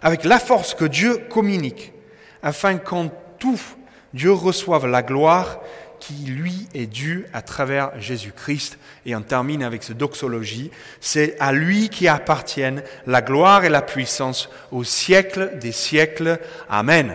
avec 0.00 0.24
la 0.24 0.38
force 0.38 0.72
que 0.72 0.86
Dieu 0.86 1.18
communique, 1.28 1.92
afin 2.42 2.78
qu'en 2.78 3.10
tout 3.38 3.60
Dieu 4.14 4.32
reçoive 4.32 4.86
la 4.86 5.02
gloire 5.02 5.60
qui 6.00 6.14
lui 6.24 6.68
est 6.72 6.86
due 6.86 7.26
à 7.34 7.42
travers 7.42 7.90
Jésus-Christ. 8.00 8.78
Et 9.04 9.14
on 9.14 9.20
termine 9.20 9.62
avec 9.62 9.82
ce 9.82 9.92
doxologie. 9.92 10.70
C'est 11.02 11.38
à 11.40 11.52
lui 11.52 11.90
qui 11.90 12.08
appartiennent 12.08 12.82
la 13.06 13.20
gloire 13.20 13.66
et 13.66 13.68
la 13.68 13.82
puissance 13.82 14.48
au 14.72 14.84
siècle 14.84 15.58
des 15.60 15.72
siècles. 15.72 16.40
Amen. 16.70 17.14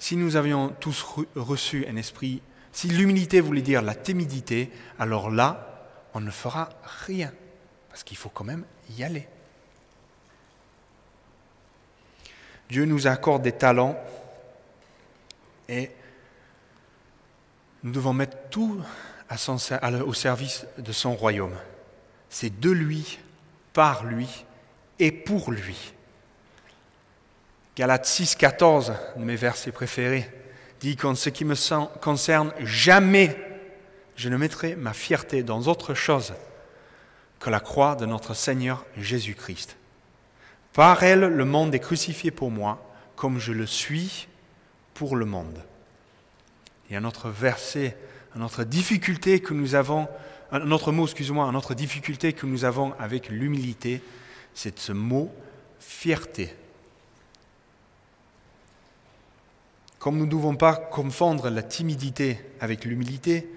Si 0.00 0.16
nous 0.16 0.34
avions 0.34 0.74
tous 0.80 1.06
reçu 1.36 1.86
un 1.88 1.94
esprit, 1.94 2.42
si 2.76 2.88
l'humilité 2.88 3.40
voulait 3.40 3.62
dire 3.62 3.80
la 3.80 3.94
timidité, 3.94 4.70
alors 4.98 5.30
là, 5.30 5.88
on 6.12 6.20
ne 6.20 6.30
fera 6.30 6.68
rien. 7.06 7.32
Parce 7.88 8.04
qu'il 8.04 8.18
faut 8.18 8.28
quand 8.28 8.44
même 8.44 8.66
y 8.90 9.02
aller. 9.02 9.26
Dieu 12.68 12.84
nous 12.84 13.06
accorde 13.06 13.40
des 13.40 13.52
talents 13.52 13.98
et 15.70 15.90
nous 17.82 17.92
devons 17.92 18.12
mettre 18.12 18.36
tout 18.50 18.82
au 19.30 20.12
service 20.12 20.66
de 20.76 20.92
son 20.92 21.16
royaume. 21.16 21.56
C'est 22.28 22.60
de 22.60 22.70
lui, 22.70 23.18
par 23.72 24.04
lui 24.04 24.44
et 24.98 25.12
pour 25.12 25.50
lui. 25.50 25.94
Galates 27.74 28.04
6, 28.04 28.34
14, 28.34 28.92
de 29.16 29.24
mes 29.24 29.36
versets 29.36 29.72
préférés, 29.72 30.30
dit 30.80 30.96
qu'en 30.96 31.14
ce 31.14 31.30
qui 31.30 31.44
me 31.44 31.54
concerne, 32.00 32.52
jamais 32.60 33.36
je 34.16 34.28
ne 34.28 34.36
mettrai 34.36 34.76
ma 34.76 34.92
fierté 34.92 35.42
dans 35.42 35.62
autre 35.68 35.94
chose 35.94 36.34
que 37.38 37.50
la 37.50 37.60
croix 37.60 37.96
de 37.96 38.06
notre 38.06 38.34
Seigneur 38.34 38.84
Jésus-Christ. 38.96 39.76
Par 40.72 41.02
elle, 41.02 41.20
le 41.20 41.44
monde 41.44 41.74
est 41.74 41.80
crucifié 41.80 42.30
pour 42.30 42.50
moi, 42.50 42.82
comme 43.14 43.38
je 43.38 43.52
le 43.52 43.66
suis 43.66 44.28
pour 44.94 45.16
le 45.16 45.26
monde. 45.26 45.58
Et 46.90 46.96
un 46.96 47.04
autre 47.04 47.28
verset, 47.28 47.96
une 48.34 48.42
autre 48.42 48.64
difficulté 48.64 49.40
que 49.40 49.54
nous 49.54 49.74
avons, 49.74 50.08
un 50.52 50.70
autre 50.70 50.92
mot, 50.92 51.04
excuse-moi, 51.04 51.46
une 51.46 51.56
autre 51.56 51.74
difficulté 51.74 52.32
que 52.32 52.46
nous 52.46 52.64
avons 52.64 52.94
avec 52.98 53.28
l'humilité, 53.28 54.02
c'est 54.54 54.78
ce 54.78 54.92
mot 54.92 55.32
fierté. 55.80 56.54
Comme 60.06 60.18
nous 60.18 60.26
ne 60.26 60.30
devons 60.30 60.54
pas 60.54 60.76
confondre 60.76 61.50
la 61.50 61.64
timidité 61.64 62.38
avec 62.60 62.84
l'humilité, 62.84 63.52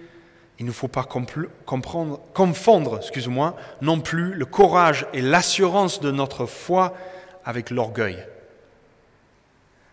il 0.58 0.66
ne 0.66 0.72
faut 0.72 0.88
pas 0.88 1.04
comprendre, 1.04 2.20
confondre 2.34 2.98
excuse-moi, 2.98 3.56
non 3.84 4.02
plus 4.02 4.34
le 4.34 4.48
courage 4.48 5.06
et 5.14 5.22
l'assurance 5.22 6.00
de 6.00 6.10
notre 6.10 6.48
foi 6.48 6.96
avec 7.46 7.70
l'orgueil. 7.70 8.26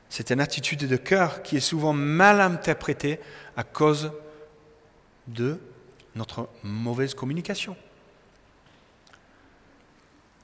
C'est 0.09 0.31
une 0.31 0.41
attitude 0.41 0.89
de 0.89 0.97
cœur 0.97 1.43
qui 1.43 1.59
est 1.59 1.61
souvent 1.61 1.93
mal 1.93 2.41
interprétée 2.41 3.21
à 3.55 3.63
cause 3.63 4.13
de 5.27 5.61
notre 6.15 6.49
mauvaise 6.63 7.13
communication. 7.13 7.77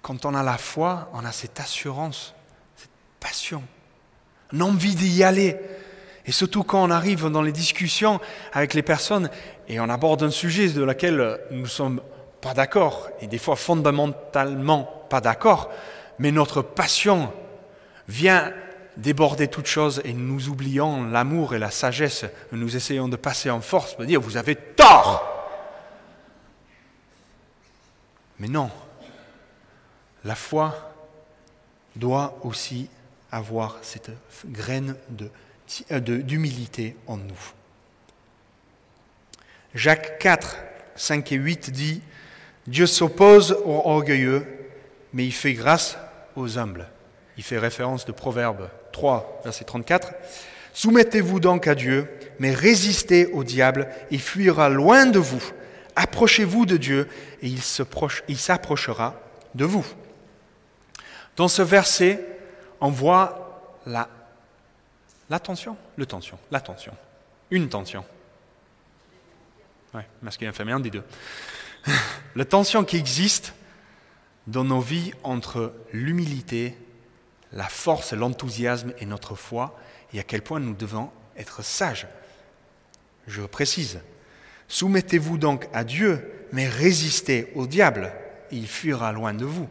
Quand 0.03 0.27
on 0.27 0.35
a 0.35 0.43
la 0.43 0.59
foi, 0.59 1.11
on 1.15 1.25
a 1.25 1.33
cette 1.33 1.59
assurance, 1.59 2.35
cette 2.77 2.91
passion, 3.19 3.63
une 4.53 4.61
envie 4.61 4.95
d'y 4.95 5.25
aller. 5.25 5.59
Et 6.27 6.33
surtout 6.33 6.63
quand 6.63 6.83
on 6.83 6.91
arrive 6.91 7.29
dans 7.31 7.43
les 7.43 7.53
discussions 7.53 8.21
avec 8.53 8.75
les 8.75 8.83
personnes 8.83 9.31
et 9.69 9.81
on 9.81 9.89
aborde 9.89 10.23
un 10.23 10.31
sujet 10.31 10.69
de 10.69 10.83
lequel 10.83 11.41
nous 11.51 11.63
ne 11.63 11.67
sommes 11.67 12.01
pas 12.41 12.55
d'accord, 12.55 13.09
et 13.21 13.27
des 13.27 13.39
fois 13.39 13.57
fondamentalement 13.57 15.07
pas 15.09 15.21
d'accord, 15.21 15.71
mais 16.19 16.33
notre 16.33 16.63
passion 16.63 17.33
vient 18.09 18.53
déborder 18.97 19.49
toute 19.49 19.67
chose 19.67 20.03
et 20.05 20.13
nous 20.13 20.49
oublions 20.49 21.05
l'amour 21.05 21.55
et 21.55 21.59
la 21.59 21.71
sagesse, 21.71 22.25
nous 22.51 22.77
essayons 22.77 23.09
de 23.09 23.17
passer 23.17 23.51
en 23.51 23.61
force 23.61 23.95
pour 23.95 24.05
dire 24.05 24.21
vous 24.21 24.37
avez 24.37 24.57
tort. 24.57 25.29
Mais 28.39 28.49
non, 28.49 28.71
la 30.25 30.35
foi 30.35 30.93
doit 31.97 32.37
aussi 32.43 32.89
avoir 33.31 33.79
cette 33.83 34.11
graine 34.47 34.97
d'humilité 35.91 36.97
en 37.07 37.17
nous. 37.17 37.53
Jacques 39.75 40.19
4, 40.19 40.59
5 40.97 41.33
et 41.33 41.37
8 41.37 41.71
dit, 41.71 42.03
Dieu 42.67 42.87
s'oppose 42.87 43.57
aux 43.65 43.83
orgueilleux, 43.85 44.47
mais 45.13 45.25
il 45.25 45.33
fait 45.33 45.55
grâce 45.55 45.97
aux 46.37 46.59
humbles. 46.59 46.89
Il 47.37 47.43
fait 47.43 47.59
référence 47.59 48.05
de 48.05 48.13
Proverbe 48.13 48.69
3, 48.93 49.41
verset 49.45 49.65
34. 49.65 50.13
Soumettez-vous 50.75 51.41
donc 51.41 51.67
à 51.67 51.75
Dieu, 51.75 52.09
mais 52.39 52.53
résistez 52.53 53.27
au 53.27 53.45
diable, 53.45 53.89
il 54.11 54.21
fuira 54.21 54.69
loin 54.69 55.07
de 55.07 55.19
vous. 55.19 55.43
Approchez-vous 55.97 56.67
de 56.67 56.77
Dieu 56.77 57.09
et 57.43 57.49
il 57.49 58.39
s'approchera 58.39 59.21
de 59.55 59.65
vous. 59.65 59.87
Dans 61.37 61.49
ce 61.49 61.63
verset, 61.63 62.25
on 62.81 62.91
voit 62.91 63.79
la, 63.87 64.09
la 65.33 65.41
tension, 65.41 65.79
le 65.97 66.05
tension, 66.05 66.39
la 66.51 66.61
tension, 66.61 66.93
une 67.51 67.71
tension. 67.71 68.05
Oui, 69.95 70.03
masculin, 70.21 70.53
féminin, 70.53 70.79
des 70.79 70.91
deux. 70.91 71.05
La 72.37 72.45
tension 72.45 72.85
qui 72.85 72.99
existe 72.99 73.55
dans 74.47 74.65
nos 74.65 74.81
vies 74.81 75.13
entre 75.23 75.75
l'humilité 75.93 76.77
la 77.53 77.69
force, 77.69 78.13
l'enthousiasme 78.13 78.93
et 78.99 79.07
notre 79.07 79.35
foi, 79.35 79.79
et 80.13 80.21
à 80.21 80.23
quel 80.23 80.43
point 80.43 80.61
nous 80.61 80.75
devons 80.75 81.11
être 81.39 81.63
sages. 81.65 82.07
Je 83.27 83.43
précise, 83.43 84.01
soumettez-vous 84.69 85.39
donc 85.39 85.67
à 85.73 85.85
Dieu, 85.85 86.47
mais 86.53 86.69
résistez 86.69 87.53
au 87.55 87.67
diable, 87.67 88.13
et 88.51 88.57
il 88.57 88.69
fuira 88.69 89.13
loin 89.13 89.33
de 89.33 89.47
vous. 89.47 89.69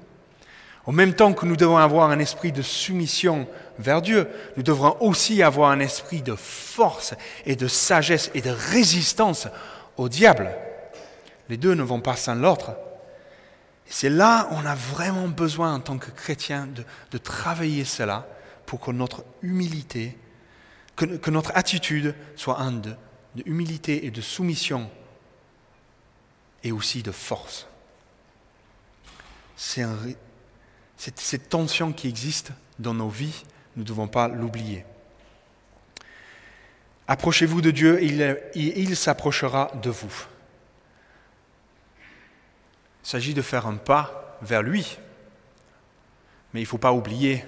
En 0.86 0.92
même 0.92 1.14
temps 1.14 1.34
que 1.34 1.46
nous 1.46 1.56
devons 1.56 1.78
avoir 1.78 2.10
un 2.10 2.18
esprit 2.18 2.52
de 2.52 2.64
soumission 2.64 3.48
vers 3.82 4.02
Dieu, 4.02 4.28
nous 4.58 4.64
devrons 4.64 4.96
aussi 5.00 5.44
avoir 5.44 5.72
un 5.72 5.80
esprit 5.80 6.22
de 6.22 6.36
force 6.36 7.14
et 7.46 7.56
de 7.56 7.68
sagesse 7.68 8.32
et 8.34 8.42
de 8.42 8.52
résistance 8.52 9.48
au 9.98 10.10
diable. 10.10 10.52
Les 11.50 11.58
deux 11.58 11.74
ne 11.74 11.84
vont 11.84 12.00
pas 12.00 12.16
sans 12.16 12.36
l'autre. 12.36 12.72
C'est 13.86 14.10
là 14.10 14.48
on 14.52 14.66
a 14.66 14.76
vraiment 14.76 15.28
besoin 15.28 15.74
en 15.74 15.80
tant 15.82 15.98
que 15.98 16.12
chrétien 16.12 16.68
de, 17.12 17.18
travailler 17.18 17.84
cela 17.84 18.28
pour 18.66 18.80
que 18.80 18.92
notre 18.92 19.26
humilité, 19.42 20.18
que, 20.96 21.30
notre 21.30 21.52
attitude 21.56 22.16
soit 22.38 22.60
un 22.60 22.72
de, 22.72 22.96
de 23.36 23.44
humilité 23.46 24.06
et 24.06 24.12
de 24.12 24.22
soumission 24.22 24.90
et 26.64 26.72
aussi 26.72 27.04
de 27.04 27.12
force. 27.12 27.68
C'est 29.58 29.86
cette 30.98 31.50
tension 31.50 31.92
qui 31.92 32.08
existe 32.08 32.52
dans 32.80 32.94
nos 32.94 33.10
vies 33.10 33.44
Nous 33.76 33.84
ne 33.84 33.88
devons 33.88 34.08
pas 34.08 34.28
l'oublier. 34.28 34.86
Approchez-vous 37.08 37.62
de 37.62 37.72
Dieu 37.72 38.02
et 38.02 38.82
il, 38.82 38.96
s'approchera 38.96 39.72
de 39.82 39.90
vous. 39.90 40.28
Il 43.04 43.08
s'agit 43.10 43.34
de 43.34 43.42
faire 43.42 43.68
un 43.68 43.76
pas 43.76 44.38
vers 44.42 44.62
lui. 44.64 44.98
Mais 46.54 46.62
il 46.62 46.64
ne 46.64 46.68
faut 46.68 46.78
pas 46.78 46.94
oublier 46.94 47.46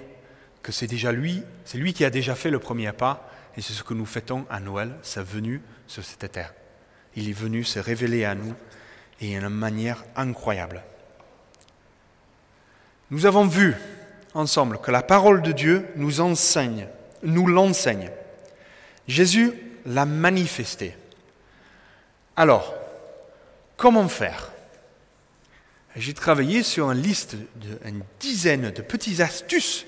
que 0.62 0.72
c'est 0.72 0.86
déjà 0.86 1.12
lui, 1.12 1.42
c'est 1.64 1.78
lui 1.78 1.92
qui 1.92 2.04
a 2.04 2.10
déjà 2.10 2.34
fait 2.34 2.50
le 2.50 2.58
premier 2.58 2.92
pas, 2.92 3.28
et 3.56 3.60
c'est 3.60 3.74
ce 3.74 3.82
que 3.82 3.94
nous 3.94 4.06
fêtons 4.06 4.46
à 4.50 4.60
Noël, 4.60 4.94
sa 5.02 5.22
venue 5.22 5.60
sur 5.86 6.04
cette 6.04 6.30
terre. 6.32 6.54
Il 7.16 7.28
est 7.28 7.32
venu 7.32 7.64
se 7.64 7.78
révéler 7.78 8.24
à 8.24 8.34
nous 8.34 8.54
et 9.20 9.28
d'une 9.28 9.48
manière 9.48 10.04
incroyable. 10.16 10.82
Nous 13.10 13.26
avons 13.26 13.46
vu 13.46 13.76
ensemble 14.34 14.78
que 14.80 14.90
la 14.90 15.02
parole 15.02 15.42
de 15.42 15.52
Dieu 15.52 15.88
nous 15.96 16.20
enseigne, 16.20 16.88
nous 17.22 17.46
l'enseigne. 17.46 18.10
Jésus 19.06 19.52
l'a 19.86 20.04
manifesté. 20.04 20.96
Alors, 22.36 22.74
comment 23.76 24.08
faire? 24.08 24.50
J'ai 25.96 26.14
travaillé 26.14 26.62
sur 26.62 26.90
une 26.90 27.00
liste 27.00 27.36
d'une 27.56 28.02
dizaine 28.18 28.70
de 28.70 28.82
petites 28.82 29.20
astuces 29.20 29.86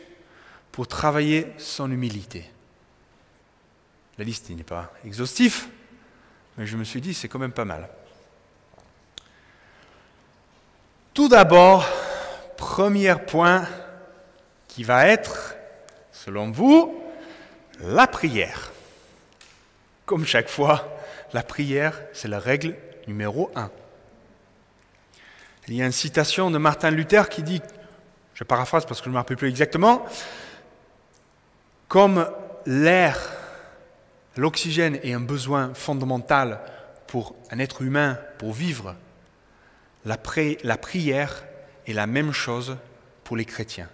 pour 0.70 0.86
travailler 0.86 1.52
son 1.58 1.90
humilité. 1.90 2.48
La 4.18 4.24
liste 4.24 4.48
n'est 4.50 4.62
pas 4.62 4.92
exhaustive, 5.04 5.66
mais 6.56 6.66
je 6.66 6.76
me 6.76 6.84
suis 6.84 7.00
dit 7.00 7.12
c'est 7.12 7.28
quand 7.28 7.38
même 7.38 7.52
pas 7.52 7.64
mal. 7.64 7.88
Tout 11.12 11.28
d'abord, 11.28 11.86
premier 12.56 13.14
point 13.26 13.66
qui 14.68 14.84
va 14.84 15.06
être, 15.06 15.54
selon 16.12 16.50
vous, 16.50 17.02
la 17.80 18.06
prière. 18.06 18.72
Comme 20.04 20.24
chaque 20.24 20.48
fois, 20.48 20.96
la 21.32 21.42
prière, 21.42 22.00
c'est 22.12 22.28
la 22.28 22.38
règle 22.38 22.76
numéro 23.06 23.50
un. 23.54 23.70
Il 25.68 25.74
y 25.74 25.82
a 25.82 25.86
une 25.86 25.92
citation 25.92 26.50
de 26.50 26.58
Martin 26.58 26.90
Luther 26.90 27.28
qui 27.28 27.42
dit, 27.42 27.60
je 28.34 28.44
paraphrase 28.44 28.86
parce 28.86 29.00
que 29.00 29.06
je 29.06 29.10
ne 29.10 29.14
me 29.14 29.18
rappelle 29.18 29.36
plus 29.36 29.48
exactement, 29.48 30.04
comme 31.88 32.30
l'air, 32.66 33.18
l'oxygène 34.36 34.98
est 35.02 35.12
un 35.12 35.20
besoin 35.20 35.74
fondamental 35.74 36.60
pour 37.06 37.34
un 37.50 37.58
être 37.58 37.82
humain 37.82 38.18
pour 38.38 38.52
vivre, 38.52 38.94
la, 40.04 40.16
prière 40.16 41.44
est 41.86 41.92
la 41.92 42.06
même 42.06 42.32
chose 42.32 42.76
pour 43.24 43.36
les 43.36 43.44
chrétiens. 43.44 43.88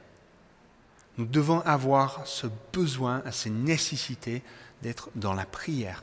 Nous 1.19 1.27
devons 1.27 1.61
avoir 1.61 2.23
ce 2.27 2.47
besoin, 2.73 3.23
cette 3.31 3.53
nécessité 3.53 4.43
d'être 4.83 5.11
dans 5.15 5.35
la 5.35 5.45
prière. 5.45 6.03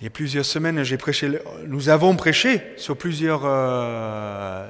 Il 0.00 0.04
y 0.04 0.06
a 0.08 0.10
plusieurs 0.10 0.44
semaines, 0.44 0.82
j'ai 0.82 0.98
prêché, 0.98 1.38
nous 1.66 1.88
avons 1.88 2.16
prêché 2.16 2.60
sur 2.76 2.96
plusieurs, 2.96 3.42
euh, 3.44 4.68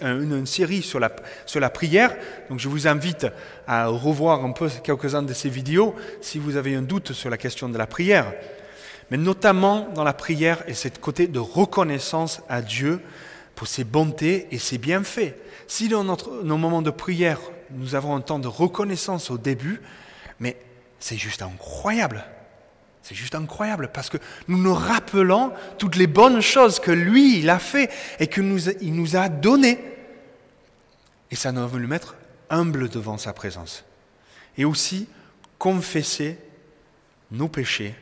une, 0.00 0.46
série 0.46 0.82
sur 0.82 0.98
la, 0.98 1.12
sur 1.46 1.60
la 1.60 1.70
prière. 1.70 2.16
Donc 2.48 2.58
je 2.58 2.68
vous 2.68 2.88
invite 2.88 3.26
à 3.66 3.86
revoir 3.86 4.44
un 4.44 4.52
peu 4.52 4.68
quelques-uns 4.82 5.22
de 5.22 5.34
ces 5.34 5.50
vidéos 5.50 5.94
si 6.22 6.38
vous 6.38 6.56
avez 6.56 6.74
un 6.74 6.82
doute 6.82 7.12
sur 7.12 7.30
la 7.30 7.36
question 7.36 7.68
de 7.68 7.76
la 7.76 7.86
prière. 7.86 8.32
Mais 9.10 9.18
notamment 9.18 9.88
dans 9.94 10.04
la 10.04 10.14
prière 10.14 10.64
et 10.66 10.74
cette 10.74 10.98
côté 10.98 11.26
de 11.26 11.38
reconnaissance 11.38 12.40
à 12.48 12.62
Dieu 12.62 13.00
pour 13.54 13.66
ses 13.66 13.84
bontés 13.84 14.48
et 14.50 14.58
ses 14.58 14.78
bienfaits. 14.78 15.34
Si 15.66 15.88
dans 15.88 16.04
nos 16.04 16.56
moments 16.56 16.82
de 16.82 16.90
prière, 16.90 17.40
nous 17.70 17.94
avons 17.94 18.14
un 18.14 18.20
temps 18.20 18.38
de 18.38 18.48
reconnaissance 18.48 19.30
au 19.30 19.38
début, 19.38 19.80
mais 20.40 20.56
c'est 20.98 21.16
juste 21.16 21.42
incroyable. 21.42 22.24
C'est 23.02 23.14
juste 23.14 23.34
incroyable 23.34 23.90
parce 23.92 24.08
que 24.08 24.18
nous 24.46 24.58
nous 24.58 24.74
rappelons 24.74 25.52
toutes 25.78 25.96
les 25.96 26.06
bonnes 26.06 26.40
choses 26.40 26.78
que 26.78 26.92
lui, 26.92 27.40
il 27.40 27.50
a 27.50 27.58
fait 27.58 27.90
et 28.20 28.28
qu'il 28.28 28.44
nous, 28.44 28.68
il 28.68 28.94
nous 28.94 29.16
a 29.16 29.28
données. 29.28 29.78
Et 31.30 31.36
ça 31.36 31.50
nous 31.50 31.66
veut 31.66 31.80
le 31.80 31.88
mettre 31.88 32.14
humble 32.48 32.88
devant 32.88 33.18
sa 33.18 33.32
présence. 33.32 33.84
Et 34.56 34.64
aussi 34.64 35.08
confesser 35.58 36.38
nos 37.30 37.48
péchés 37.48 37.94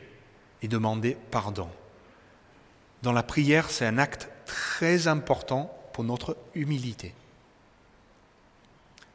et 0.61 0.67
demander 0.67 1.17
pardon. 1.31 1.69
Dans 3.01 3.13
la 3.13 3.23
prière, 3.23 3.71
c'est 3.71 3.85
un 3.85 3.97
acte 3.97 4.29
très 4.51 5.07
important 5.07 5.73
pour 5.93 6.03
notre 6.03 6.35
humilité. 6.55 7.13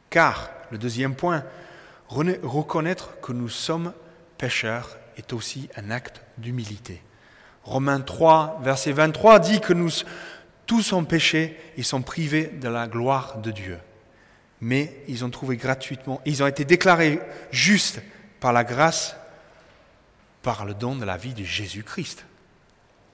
Car, 0.09 0.49
le 0.71 0.79
deuxième 0.79 1.15
point, 1.15 1.43
reconnaître 2.09 3.19
que 3.21 3.33
nous 3.33 3.49
sommes 3.49 3.93
pécheurs 4.39 4.97
est 5.15 5.33
aussi 5.33 5.69
un 5.75 5.91
acte 5.91 6.23
d'humilité. 6.39 7.03
Romains 7.63 8.01
3, 8.01 8.61
verset 8.63 8.93
23 8.93 9.39
dit 9.39 9.59
que 9.59 9.73
nous 9.73 9.91
tous 10.65 10.91
ont 10.93 11.05
péché 11.05 11.57
et 11.77 11.83
sont 11.83 12.01
privés 12.01 12.47
de 12.47 12.67
la 12.67 12.87
gloire 12.87 13.37
de 13.37 13.51
Dieu. 13.51 13.77
Mais 14.59 15.03
ils 15.07 15.23
ont 15.23 15.29
trouvé 15.29 15.55
gratuitement, 15.55 16.19
ils 16.25 16.41
ont 16.41 16.47
été 16.47 16.65
déclarés 16.65 17.19
justes 17.51 18.01
par 18.39 18.53
la 18.53 18.63
grâce, 18.63 19.15
par 20.41 20.65
le 20.65 20.73
don 20.73 20.95
de 20.95 21.05
la 21.05 21.17
vie 21.17 21.33
de 21.33 21.43
Jésus-Christ. 21.43 22.25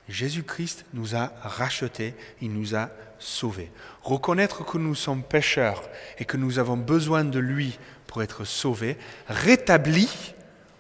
Jésus-Christ 0.10 0.86
nous 0.94 1.16
a 1.16 1.32
rachetés, 1.42 2.14
il 2.42 2.52
nous 2.52 2.76
a 2.76 2.90
sauvés. 3.20 3.72
Reconnaître 4.02 4.66
que 4.66 4.78
nous 4.78 4.96
sommes 4.96 5.24
pécheurs 5.24 5.82
et 6.18 6.26
que 6.26 6.38
nous 6.38 6.60
avons 6.60 6.76
besoin 6.76 7.24
de 7.24 7.40
lui 7.40 7.80
pour 8.08 8.22
être 8.22 8.44
sauvés, 8.44 8.98
rétablit, 9.28 10.34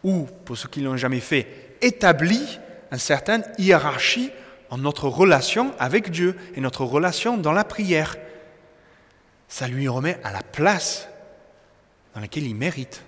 ou 0.03 0.27
pour 0.45 0.57
ceux 0.57 0.67
qui 0.67 0.81
ne 0.81 0.85
l'ont 0.85 0.97
jamais 0.97 1.21
fait, 1.21 1.77
établit 1.81 2.59
une 2.91 2.99
certaine 2.99 3.45
hiérarchie 3.57 4.29
en 4.69 4.77
notre 4.77 5.07
relation 5.07 5.73
avec 5.79 6.11
Dieu 6.11 6.35
et 6.55 6.61
notre 6.61 6.83
relation 6.83 7.37
dans 7.37 7.53
la 7.53 7.63
prière. 7.63 8.17
Ça 9.47 9.67
lui 9.67 9.87
remet 9.87 10.19
à 10.23 10.33
la 10.33 10.43
place 10.43 11.07
dans 12.13 12.19
laquelle 12.19 12.45
il 12.45 12.55
mérite. 12.55 13.01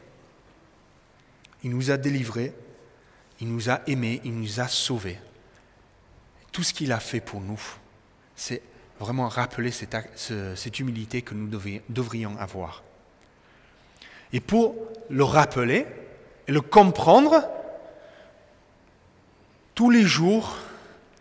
Il 1.63 1.71
nous 1.71 1.91
a 1.91 1.97
délivrés, 1.97 2.53
il 3.41 3.49
nous 3.49 3.69
a 3.69 3.81
aimés, 3.87 4.21
il 4.23 4.33
nous 4.33 4.61
a 4.61 4.67
sauvés 4.67 5.17
tout 6.55 6.63
ce 6.63 6.73
qu'il 6.73 6.93
a 6.93 7.01
fait 7.01 7.19
pour 7.19 7.41
nous, 7.41 7.59
c'est 8.33 8.61
vraiment 8.97 9.27
rappeler 9.27 9.71
cette, 9.71 10.79
humilité 10.79 11.21
que 11.21 11.33
nous 11.33 11.49
devrions 11.89 12.37
avoir. 12.37 12.81
Et 14.31 14.39
pour 14.39 14.73
le 15.09 15.25
rappeler 15.25 15.85
et 16.47 16.53
le 16.53 16.61
comprendre, 16.61 17.45
tous 19.73 19.89
les 19.89 20.03
jours, 20.03 20.55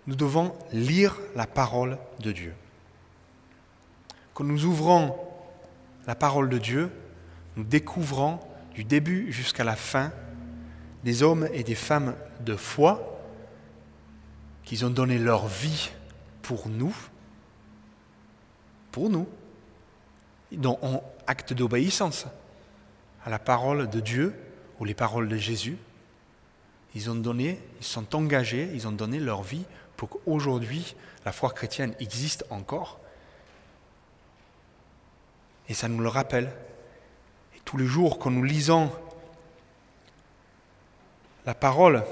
nous 0.07 0.15
devons 0.15 0.55
lire 0.73 1.19
la 1.35 1.49
parole 1.49 1.99
de 2.21 2.31
Dieu. 2.31 2.55
Quand 4.35 4.45
nous 4.45 4.67
ouvrons 4.67 5.19
la 6.07 6.15
parole 6.15 6.49
de 6.49 6.59
Dieu, 6.59 6.93
nous 7.57 7.65
découvrons 7.65 8.39
du 8.73 8.85
début 8.85 9.33
jusqu'à 9.33 9.65
la 9.65 9.75
fin 9.75 10.13
des 11.03 11.25
hommes 11.25 11.49
et 11.53 11.65
des 11.65 11.75
femmes 11.75 12.15
de 12.39 12.55
foi 12.55 13.14
qu'ils 14.65 14.85
ont 14.85 14.91
donné 14.91 15.19
leur 15.19 15.47
vie 15.47 15.91
pour 16.43 16.69
nous, 16.69 16.95
pour 18.93 19.11
nous, 19.11 19.29
dans 20.53 20.79
un 20.83 21.01
acte 21.27 21.53
d'obéissance 21.53 22.27
à 23.25 23.31
la 23.31 23.39
parole 23.39 23.89
de 23.89 24.01
Dieu 24.01 24.35
ou 24.79 24.85
les 24.85 24.95
paroles 24.95 25.29
de 25.29 25.37
Jésus. 25.37 25.77
Ils 26.95 27.11
ont 27.11 27.15
donné, 27.15 27.61
ils 27.81 27.85
sont 27.85 28.15
engagés, 28.15 28.71
ils 28.73 28.87
ont 28.87 28.93
donné 28.93 29.19
leur 29.19 29.43
vie 29.43 29.65
pour 29.97 30.09
qu'aujourd'hui 30.09 30.95
la 31.25 31.33
foi 31.33 31.51
chrétienne 31.51 31.95
existe 31.99 32.45
encore. 32.51 33.01
Et 35.69 35.75
ça 35.75 35.89
nous 35.89 36.01
le 36.01 36.09
rappelle. 36.09 36.53
Et 37.57 37.61
tous 37.65 37.77
les 37.77 37.87
jours, 37.87 38.19
quand 38.19 38.31
nous 38.31 38.45
lisons 38.45 38.93
la 41.47 41.55
parole, 41.55 42.05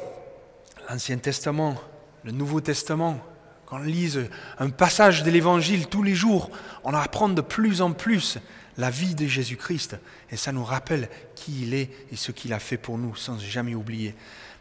l'Ancien 0.89 1.19
Testament, 1.19 1.77
le 2.25 2.33
Nouveau 2.33 2.61
Testament, 2.61 3.19
quand 3.67 3.79
lise 3.79 4.29
un 4.59 4.71
passage 4.71 5.23
de 5.23 5.31
l'Évangile 5.31 5.87
tous 5.87 6.03
les 6.03 6.15
jours, 6.15 6.51
on 6.85 6.93
apprend 6.93 7.29
de 7.29 7.41
plus 7.41 7.81
en 7.81 7.93
plus 7.93 8.39
la 8.77 8.91
vie 8.91 9.15
de 9.15 9.27
Jésus-Christ. 9.27 9.97
Et 10.31 10.37
ça 10.37 10.53
nous 10.53 10.65
rappelle 10.65 11.09
qui 11.35 11.63
il 11.63 11.75
est 11.75 11.91
et 12.11 12.17
ce 12.17 12.33
qu'il 12.33 12.53
a 12.53 12.59
fait 12.59 12.77
pour 12.77 12.99
nous, 12.99 13.17
sans 13.17 13.39
jamais 13.39 13.75
oublier. 13.75 14.15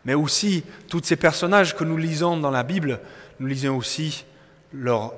Mais 0.06 0.14
aussi, 0.14 0.64
tous 0.88 1.04
ces 1.04 1.16
personnages 1.16 1.76
que 1.76 1.84
nous 1.84 1.98
lisons 1.98 2.38
dans 2.38 2.52
la 2.52 2.64
Bible, 2.64 3.02
nous 3.40 3.48
lisons 3.48 3.78
aussi 3.78 4.26
leurs 4.74 5.14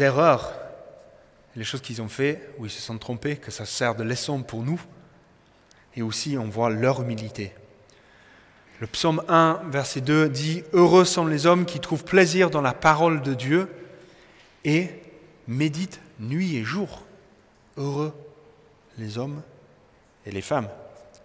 erreurs, 0.00 0.52
les 1.56 1.64
choses 1.64 1.82
qu'ils 1.82 2.00
ont 2.00 2.08
fait, 2.08 2.54
où 2.58 2.66
ils 2.66 2.70
se 2.70 2.80
sont 2.80 2.98
trompés, 2.98 3.36
que 3.36 3.50
ça 3.50 3.66
sert 3.66 3.94
de 3.94 4.04
leçon 4.04 4.42
pour 4.42 4.62
nous. 4.62 4.80
Et 5.96 6.02
aussi, 6.02 6.38
on 6.38 6.48
voit 6.48 6.70
leur 6.70 7.02
humilité. 7.02 7.52
Le 8.80 8.86
psaume 8.86 9.24
1, 9.28 9.62
verset 9.70 10.00
2 10.00 10.28
dit 10.28 10.62
Heureux 10.72 11.04
sont 11.04 11.26
les 11.26 11.46
hommes 11.46 11.64
qui 11.64 11.80
trouvent 11.80 12.04
plaisir 12.04 12.48
dans 12.48 12.60
la 12.60 12.74
parole 12.74 13.22
de 13.22 13.34
Dieu 13.34 13.68
et 14.64 14.90
méditent 15.48 16.00
nuit 16.20 16.56
et 16.56 16.62
jour. 16.62 17.02
Heureux 17.76 18.14
les 18.98 19.18
hommes 19.18 19.42
et 20.26 20.30
les 20.30 20.42
femmes 20.42 20.68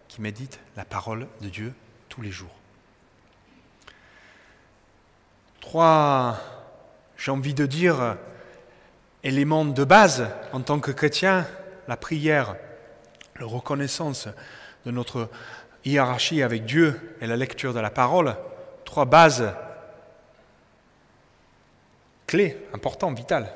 qui 0.07 0.21
méditent 0.21 0.59
la 0.75 0.85
parole 0.85 1.27
de 1.41 1.49
Dieu 1.49 1.73
tous 2.09 2.21
les 2.21 2.31
jours. 2.31 2.55
Trois, 5.61 6.39
j'ai 7.17 7.31
envie 7.31 7.53
de 7.53 7.65
dire, 7.65 8.17
éléments 9.23 9.65
de 9.65 9.83
base 9.83 10.27
en 10.51 10.61
tant 10.61 10.79
que 10.79 10.91
chrétien, 10.91 11.47
la 11.87 11.97
prière, 11.97 12.55
la 13.39 13.45
reconnaissance 13.45 14.27
de 14.85 14.91
notre 14.91 15.29
hiérarchie 15.85 16.41
avec 16.41 16.65
Dieu 16.65 17.15
et 17.21 17.27
la 17.27 17.35
lecture 17.35 17.73
de 17.73 17.79
la 17.79 17.89
parole, 17.89 18.35
trois 18.85 19.05
bases 19.05 19.53
clés, 22.27 22.57
importantes, 22.73 23.17
vitales. 23.17 23.53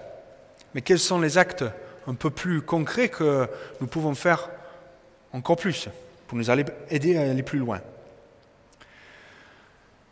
Mais 0.73 0.81
quels 0.81 0.99
sont 0.99 1.19
les 1.19 1.37
actes 1.37 1.65
un 2.05 2.13
peu 2.13 2.29
plus 2.29 2.61
concrets 2.61 3.09
que 3.09 3.49
nous 3.81 3.87
pouvons 3.87 4.13
faire 4.13 4.49
encore 5.33 5.57
plus 5.57 5.89
pour 6.27 6.37
nous 6.37 6.49
aider 6.51 7.17
à 7.17 7.21
aller 7.21 7.43
plus 7.43 7.59
loin? 7.59 7.81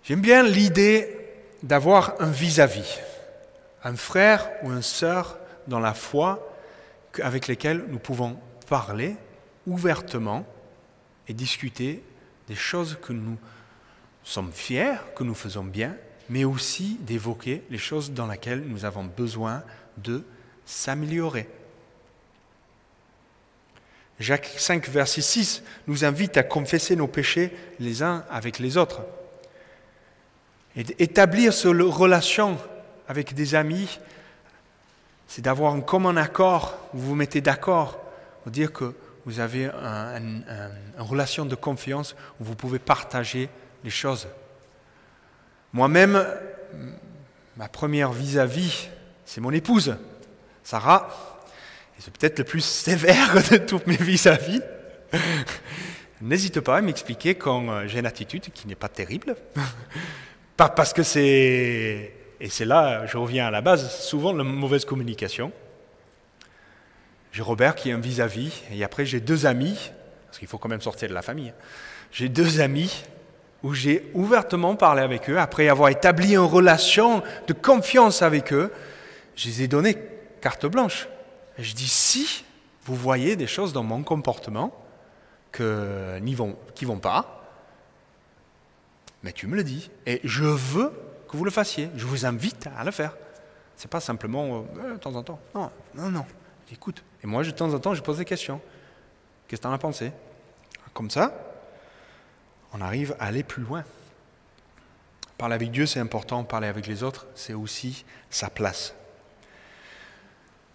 J'aime 0.04 0.22
bien 0.22 0.44
l'idée 0.44 1.18
d'avoir 1.64 2.16
un 2.20 2.30
vis-à-vis, 2.30 3.00
un 3.84 3.96
frère 3.96 4.50
ou 4.64 4.72
une 4.72 4.84
sœur 4.84 5.38
dans 5.68 5.80
la 5.80 5.94
foi 5.94 6.52
avec 7.22 7.48
lesquels 7.48 7.84
nous 7.88 8.00
pouvons 8.00 8.38
parler 8.68 9.16
ouvertement 9.68 10.46
et 11.28 11.34
discuter 11.34 12.04
des 12.48 12.56
choses 12.56 12.98
que 13.02 13.14
nous 13.14 13.38
sommes 14.24 14.52
fiers, 14.52 14.96
que 15.16 15.24
nous 15.24 15.36
faisons 15.36 15.64
bien, 15.64 15.96
mais 16.30 16.44
aussi 16.44 16.98
d'évoquer 17.02 17.64
les 17.70 17.78
choses 17.78 18.12
dans 18.12 18.28
lesquelles 18.28 18.64
nous 18.66 18.86
avons 18.86 19.04
besoin 19.04 19.64
de 19.98 20.24
s'améliorer. 20.66 21.48
Jacques 24.20 24.54
5, 24.58 24.88
verset 24.88 25.22
6 25.22 25.64
nous 25.88 26.06
invite 26.06 26.38
à 26.38 26.44
confesser 26.44 26.96
nos 26.96 27.08
péchés 27.08 27.52
les 27.80 28.02
uns 28.02 28.24
avec 28.30 28.60
les 28.60 28.78
autres. 28.78 29.02
Et 30.76 30.84
d'établir 30.84 31.54
cette 31.54 31.72
relation 31.72 32.58
avec 33.08 33.34
des 33.34 33.56
amis, 33.56 34.00
c'est 35.28 35.42
d'avoir 35.42 35.74
un 35.74 35.82
commun 35.82 36.18
accord, 36.18 36.78
vous 36.94 37.10
vous 37.10 37.16
mettez 37.16 37.42
d'accord, 37.42 38.00
pour 38.44 38.52
dire 38.52 38.72
que 38.72 38.96
vous 39.26 39.40
avez 39.40 39.66
une 39.66 40.44
relation 40.98 41.46
de 41.46 41.56
confiance 41.56 42.16
où 42.40 42.44
vous 42.44 42.56
pouvez 42.56 42.80
partager 42.80 43.50
les 43.84 43.90
choses. 43.90 44.28
Moi-même, 45.74 46.26
ma 47.58 47.68
première 47.68 48.12
vis-à-vis, 48.12 48.88
c'est 49.26 49.42
mon 49.42 49.52
épouse, 49.52 49.98
Sarah. 50.64 51.10
C'est 52.00 52.16
peut-être 52.16 52.40
le 52.40 52.46
plus 52.46 52.64
sévère 52.64 53.34
de 53.52 53.58
toutes 53.58 53.88
mes 53.88 53.98
vis-à-vis. 53.98 54.62
N'hésite 56.22 56.60
pas 56.62 56.78
à 56.78 56.82
m'expliquer 56.82 57.36
quand 57.36 57.70
euh, 57.70 57.88
j'ai 57.88 58.00
une 58.00 58.06
attitude 58.06 58.46
qui 58.54 58.68
n'est 58.68 58.76
pas 58.76 58.90
terrible. 58.90 59.36
Pas 60.58 60.70
parce 60.70 60.94
que 60.94 61.04
c'est, 61.04 62.14
et 62.40 62.50
c'est 62.50 62.64
là, 62.64 63.06
je 63.08 63.18
reviens 63.18 63.48
à 63.48 63.52
la 63.52 63.60
base, 63.60 63.92
souvent 64.00 64.32
la 64.32 64.46
mauvaise 64.46 64.86
communication. 64.86 65.52
J'ai 67.36 67.42
Robert 67.42 67.76
qui 67.76 67.90
est 67.90 67.92
un 67.92 68.00
vis-à-vis, 68.00 68.64
et 68.72 68.82
après 68.86 69.06
j'ai 69.06 69.20
deux 69.20 69.46
amis, 69.46 69.92
parce 70.28 70.40
qu'il 70.40 70.48
faut 70.48 70.58
quand 70.58 70.70
même 70.70 70.80
sortir 70.80 71.10
de 71.10 71.14
la 71.14 71.22
famille. 71.22 71.52
J'ai 72.14 72.30
deux 72.30 72.62
amis 72.62 73.04
où 73.62 73.74
j'ai 73.74 74.10
ouvertement 74.14 74.78
parlé 74.78 75.02
avec 75.02 75.30
eux, 75.30 75.38
après 75.38 75.68
avoir 75.68 75.90
établi 75.90 76.36
une 76.36 76.40
relation 76.40 77.24
de 77.46 77.52
confiance 77.52 78.22
avec 78.22 78.54
eux, 78.54 78.72
je 79.36 79.48
les 79.48 79.64
ai 79.64 79.68
donné 79.68 79.98
carte 80.40 80.66
blanche. 80.66 81.10
Je 81.60 81.74
dis, 81.74 81.90
si 81.90 82.46
vous 82.86 82.96
voyez 82.96 83.36
des 83.36 83.48
choses 83.48 83.74
dans 83.74 83.84
mon 83.84 84.02
comportement 84.02 84.74
vont, 85.60 86.56
qui 86.74 86.86
ne 86.86 86.90
vont 86.90 87.00
pas, 87.00 87.44
mais 89.24 89.34
tu 89.34 89.48
me 89.48 89.58
le 89.58 89.66
dis. 89.66 89.92
Et 90.06 90.22
je 90.24 90.46
veux 90.46 90.94
que 91.28 91.36
vous 91.36 91.44
le 91.44 91.52
fassiez. 91.52 91.90
Je 91.98 92.06
vous 92.06 92.26
invite 92.26 92.70
à 92.78 92.86
le 92.86 92.92
faire. 92.92 93.14
C'est 93.76 93.92
pas 93.92 94.00
simplement 94.00 94.66
euh, 94.78 94.94
de 94.94 94.98
temps 95.00 95.16
en 95.16 95.24
temps. 95.24 95.40
Non, 95.54 95.70
non, 95.96 96.10
non. 96.10 96.26
Écoute. 96.72 97.04
Et 97.24 97.28
moi, 97.28 97.44
de 97.44 97.52
temps 97.52 97.74
en 97.74 97.80
temps, 97.80 97.94
je 97.94 98.02
pose 98.02 98.18
des 98.18 98.26
questions. 98.26 98.60
Qu'est-ce 99.48 99.62
que 99.62 99.68
tu 99.68 99.68
en 99.68 99.74
as 99.74 99.78
pensé? 99.78 100.12
Comme 100.94 101.10
ça, 101.10 101.34
on 102.74 102.82
arrive 102.82 103.16
à 103.20 103.26
aller 103.26 103.44
plus 103.44 103.64
loin. 103.64 103.84
Parler 105.38 105.56
avec 105.56 105.72
Dieu, 105.72 105.86
c'est 105.86 106.00
important. 106.00 106.44
Parler 106.44 106.68
avec 106.68 106.88
les 106.88 107.04
autres, 107.04 107.28
c'est 107.36 107.54
aussi 107.54 108.06
sa 108.30 108.50
place. 108.50 108.94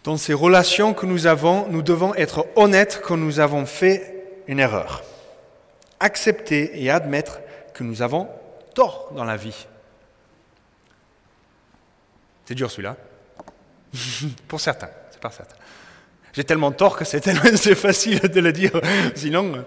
Dans 0.05 0.17
ces 0.17 0.35
relations 0.35 0.95
que 0.95 1.07
nous 1.07 1.27
avons, 1.27 1.69
nous 1.69 1.83
devons 1.83 2.15
être 2.15 2.47
honnêtes 2.57 3.03
quand 3.05 3.17
nous 3.17 3.41
avons 3.41 3.67
fait 3.67 4.43
une 4.47 4.59
erreur. 4.59 5.03
Accepter 5.99 6.83
et 6.83 6.91
admettre 6.91 7.41
que 7.75 7.83
nous 7.83 8.03
avons 8.03 8.29
tort 8.75 9.11
dans 9.15 9.25
la 9.25 9.37
vie. 9.37 9.67
C'est 12.47 12.55
dur 12.55 12.71
celui-là. 12.71 12.97
Pour 14.49 14.61
certains, 14.61 14.91
c'est 15.11 15.21
pas 15.21 15.31
certain. 15.31 15.57
J'ai 16.33 16.45
tellement 16.45 16.73
tort 16.73 16.97
que 16.97 17.05
c'est 17.05 17.21
tellement 17.21 17.43
facile 17.75 18.21
de 18.21 18.41
le 18.41 18.53
dire. 18.53 18.73
Sinon, 19.15 19.65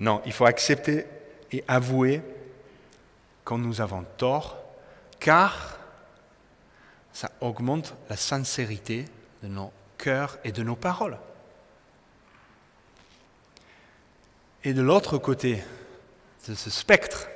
non, 0.00 0.22
il 0.26 0.32
faut 0.32 0.46
accepter 0.46 1.06
et 1.50 1.64
avouer 1.68 2.22
quand 3.44 3.58
nous 3.58 3.80
avons 3.80 4.04
tort, 4.16 4.62
car 5.18 5.78
ça 7.12 7.30
augmente 7.40 7.94
la 8.08 8.16
sincérité 8.16 9.04
de 9.42 9.48
nos 9.48 9.72
cœurs 9.98 10.38
et 10.44 10.52
de 10.52 10.62
nos 10.62 10.76
paroles. 10.76 11.18
Et 14.64 14.74
de 14.74 14.82
l'autre 14.82 15.18
côté 15.18 15.62
de 16.48 16.54
ce 16.54 16.70
spectre, 16.70 17.28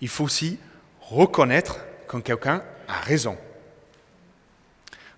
il 0.00 0.08
faut 0.08 0.24
aussi 0.24 0.58
reconnaître 1.00 1.78
quand 2.06 2.20
quelqu'un 2.20 2.62
a 2.88 3.00
raison. 3.00 3.38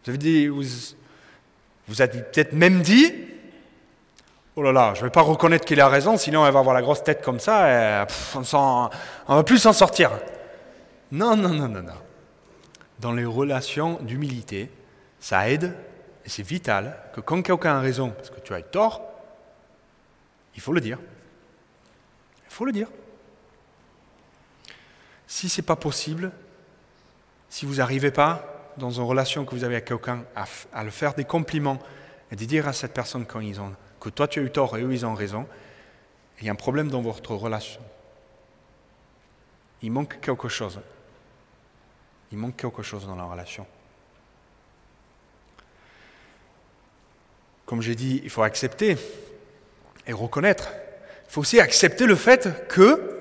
Vous 0.05 0.11
avez 0.11 0.19
dit, 0.19 0.49
vous, 0.49 0.65
vous 1.88 2.01
avez 2.01 2.23
peut-être 2.23 2.53
même 2.53 2.83
dit, 2.83 3.12
oh 4.57 4.62
là 4.62 4.73
là, 4.73 4.95
je 4.95 5.01
ne 5.01 5.07
vais 5.07 5.11
pas 5.11 5.23
reconnaître 5.23 5.64
qu'il 5.64 5.81
a 5.81 5.88
raison, 5.88 6.16
sinon 6.16 6.47
elle 6.47 6.53
va 6.53 6.61
avoir 6.61 6.75
la 6.75 6.83
grosse 6.83 7.03
tête 7.03 7.23
comme 7.23 7.40
ça, 7.40 8.05
et, 8.05 8.05
on 8.35 8.40
ne 8.40 9.35
va 9.35 9.42
plus 9.45 9.59
s'en 9.59 9.73
sortir. 9.73 10.11
Non, 11.11 11.37
non, 11.37 11.51
non, 11.51 11.68
non, 11.68 11.83
non. 11.83 11.92
Dans 13.01 13.12
les 13.12 13.25
relations 13.25 13.99
d'humilité, 14.03 14.71
ça 15.18 15.49
aide, 15.49 15.75
et 16.25 16.29
c'est 16.29 16.42
vital, 16.42 16.99
que 17.14 17.21
quand 17.21 17.42
quelqu'un 17.42 17.77
a 17.77 17.81
raison, 17.81 18.11
parce 18.11 18.31
que 18.31 18.40
tu 18.40 18.55
as 18.55 18.61
eu 18.61 18.64
tort, 18.64 19.03
il 20.55 20.61
faut 20.61 20.73
le 20.73 20.81
dire. 20.81 20.99
Il 22.47 22.53
faut 22.53 22.64
le 22.64 22.73
dire. 22.73 22.88
Si 25.27 25.49
ce 25.49 25.61
n'est 25.61 25.66
pas 25.66 25.77
possible, 25.77 26.31
si 27.49 27.66
vous 27.66 27.77
n'arrivez 27.77 28.11
pas 28.11 28.52
dans 28.77 28.91
une 28.91 29.05
relation 29.05 29.45
que 29.45 29.55
vous 29.55 29.65
avez 29.65 29.77
avec 29.77 29.87
quelqu'un 29.87 30.25
à, 30.35 30.85
le 30.85 30.91
faire 30.91 31.15
des 31.15 31.25
compliments 31.25 31.79
et 32.31 32.37
de 32.37 32.45
dire 32.45 32.69
à 32.69 32.73
cette 32.73 32.95
personne 32.95 33.27
quand 33.27 33.41
ils 33.41 33.61
ont, 33.61 33.73
que 34.01 34.09
toi 34.09 34.29
tu 34.29 34.41
as 34.41 34.43
eu 34.43 34.51
tort 34.51 34.77
et 34.77 34.83
eux 34.83 34.93
ils 34.93 35.07
ont 35.07 35.15
raison, 35.15 35.47
il 36.41 36.47
y 36.47 36.49
a 36.49 36.53
un 36.53 36.57
problème 36.57 36.89
dans 36.89 37.03
votre 37.03 37.35
relation. 37.35 37.81
Il 39.83 39.93
manque 39.93 40.21
quelque 40.21 40.49
chose. 40.49 40.81
Il 42.31 42.39
manque 42.39 42.57
quelque 42.57 42.83
chose 42.83 43.07
dans 43.07 43.17
la 43.17 43.25
relation. 43.25 43.67
Comme 47.67 47.83
j'ai 47.83 47.95
dit, 47.95 48.21
il 48.25 48.31
faut 48.31 48.43
accepter 48.43 48.97
et 50.07 50.13
reconnaître. 50.13 50.69
Il 51.29 51.33
faut 51.33 51.41
aussi 51.41 51.61
accepter 51.61 52.07
le 52.07 52.17
fait 52.17 52.67
que 52.69 53.13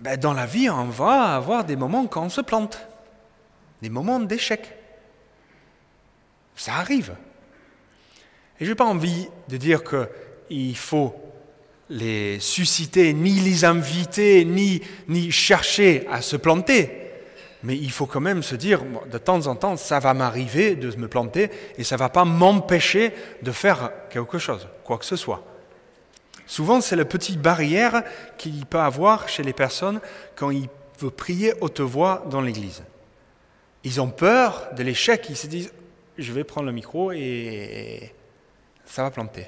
ben, 0.00 0.18
dans 0.18 0.32
la 0.32 0.46
vie, 0.46 0.68
on 0.68 0.84
va 0.86 1.36
avoir 1.36 1.64
des 1.64 1.76
moments 1.76 2.06
quand 2.06 2.24
on 2.24 2.28
se 2.28 2.40
plante, 2.40 2.78
des 3.86 3.90
moments 3.90 4.18
d'échec. 4.18 4.66
Ça 6.56 6.74
arrive. 6.74 7.14
Et 8.58 8.64
je 8.64 8.70
n'ai 8.70 8.74
pas 8.74 8.84
envie 8.84 9.28
de 9.48 9.56
dire 9.56 9.82
qu'il 9.84 10.76
faut 10.76 11.14
les 11.88 12.40
susciter, 12.40 13.12
ni 13.12 13.38
les 13.38 13.64
inviter, 13.64 14.44
ni, 14.44 14.82
ni 15.06 15.30
chercher 15.30 16.04
à 16.10 16.20
se 16.20 16.34
planter. 16.34 16.90
Mais 17.62 17.76
il 17.76 17.92
faut 17.92 18.06
quand 18.06 18.20
même 18.20 18.42
se 18.42 18.56
dire, 18.56 18.82
de 19.08 19.18
temps 19.18 19.46
en 19.46 19.54
temps, 19.54 19.76
ça 19.76 20.00
va 20.00 20.14
m'arriver 20.14 20.74
de 20.74 20.94
me 20.96 21.06
planter 21.06 21.48
et 21.78 21.84
ça 21.84 21.94
ne 21.94 22.00
va 22.00 22.08
pas 22.08 22.24
m'empêcher 22.24 23.12
de 23.42 23.52
faire 23.52 23.92
quelque 24.10 24.38
chose, 24.38 24.66
quoi 24.82 24.98
que 24.98 25.04
ce 25.04 25.14
soit. 25.14 25.44
Souvent, 26.44 26.80
c'est 26.80 26.96
la 26.96 27.04
petite 27.04 27.40
barrière 27.40 28.02
qu'il 28.36 28.66
peut 28.66 28.80
avoir 28.80 29.28
chez 29.28 29.44
les 29.44 29.52
personnes 29.52 30.00
quand 30.34 30.50
ils 30.50 30.68
veulent 30.98 31.12
prier 31.12 31.54
haute 31.60 31.80
voix 31.80 32.24
dans 32.28 32.40
l'église. 32.40 32.82
Ils 33.86 34.00
ont 34.00 34.10
peur 34.10 34.68
de 34.74 34.82
l'échec, 34.82 35.26
ils 35.30 35.36
se 35.36 35.46
disent 35.46 35.72
je 36.18 36.32
vais 36.32 36.42
prendre 36.42 36.66
le 36.66 36.72
micro 36.72 37.12
et 37.12 38.12
ça 38.84 39.04
va 39.04 39.12
planter. 39.12 39.46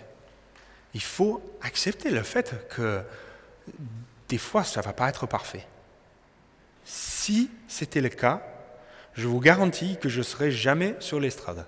Il 0.95 1.03
faut 1.03 1.43
accepter 1.61 2.11
le 2.11 2.23
fait 2.23 2.55
que 2.69 3.01
des 4.29 4.39
fois, 4.39 4.63
ça 4.63 4.79
ne 4.79 4.85
va 4.85 4.93
pas 4.93 5.09
être 5.09 5.27
parfait. 5.27 5.67
Si 6.85 7.51
c'était 7.67 8.01
le 8.01 8.11
cas, 8.11 8.41
je 9.15 9.27
vous 9.27 9.41
garantis 9.41 9.97
que 10.01 10.09
je 10.09 10.19
ne 10.19 10.23
serais 10.23 10.53
jamais 10.53 10.95
sur 11.01 11.19
l'estrade. 11.19 11.67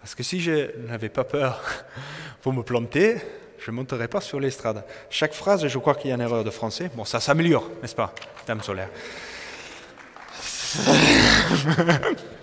Parce 0.00 0.14
que 0.14 0.22
si 0.22 0.40
je 0.40 0.78
n'avais 0.86 1.08
pas 1.08 1.24
peur 1.24 1.60
pour 2.40 2.52
me 2.52 2.62
planter, 2.62 3.16
Je 3.58 3.72
ne 3.72 3.76
monterai 3.76 4.06
pas 4.06 4.20
sur 4.20 4.38
l'estrade. 4.38 4.84
Chaque 5.10 5.32
phrase, 5.32 5.66
je 5.66 5.78
crois 5.78 5.96
qu'il 5.96 6.10
y 6.10 6.12
a 6.12 6.14
une 6.14 6.20
erreur 6.20 6.44
de 6.44 6.50
français. 6.50 6.88
Bon, 6.94 7.04
ça 7.04 7.18
s'améliore, 7.18 7.68
n'est-ce 7.82 7.96
pas, 7.96 8.14
Dame 8.46 8.62
solaire? 8.62 8.90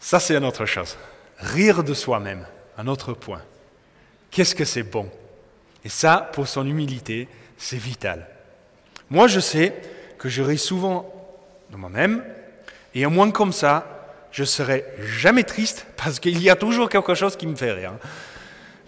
Ça, 0.00 0.20
c'est 0.20 0.36
une 0.36 0.44
autre 0.44 0.66
chose. 0.66 0.98
Rire 1.38 1.82
de 1.82 1.94
soi-même, 1.94 2.46
un 2.76 2.86
autre 2.88 3.14
point. 3.14 3.40
Qu'est-ce 4.30 4.54
que 4.54 4.66
c'est 4.66 4.82
bon? 4.82 5.10
Et 5.84 5.88
ça, 5.88 6.28
pour 6.32 6.46
son 6.46 6.66
humilité, 6.66 7.26
c'est 7.56 7.78
vital. 7.78 8.28
Moi, 9.08 9.28
je 9.28 9.40
sais 9.40 9.74
que 10.18 10.28
je 10.28 10.42
ris 10.42 10.58
souvent 10.58 11.10
de 11.70 11.76
moi-même, 11.76 12.22
et 12.94 13.06
au 13.06 13.10
moins 13.10 13.30
comme 13.30 13.52
ça, 13.52 13.86
je 14.30 14.44
serai 14.44 14.84
jamais 15.00 15.44
triste 15.44 15.86
parce 15.96 16.20
qu'il 16.20 16.42
y 16.42 16.50
a 16.50 16.56
toujours 16.56 16.88
quelque 16.88 17.14
chose 17.14 17.36
qui 17.36 17.46
me 17.46 17.56
fait 17.56 17.72
rire. 17.72 17.92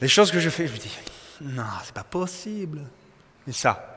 Les 0.00 0.08
choses 0.08 0.30
que 0.30 0.40
je 0.40 0.50
fais, 0.50 0.66
je 0.66 0.72
me 0.72 0.78
dis, 0.78 0.98
non, 1.40 1.64
c'est 1.84 1.94
pas 1.94 2.04
possible. 2.04 2.82
Mais 3.46 3.52
ça, 3.52 3.95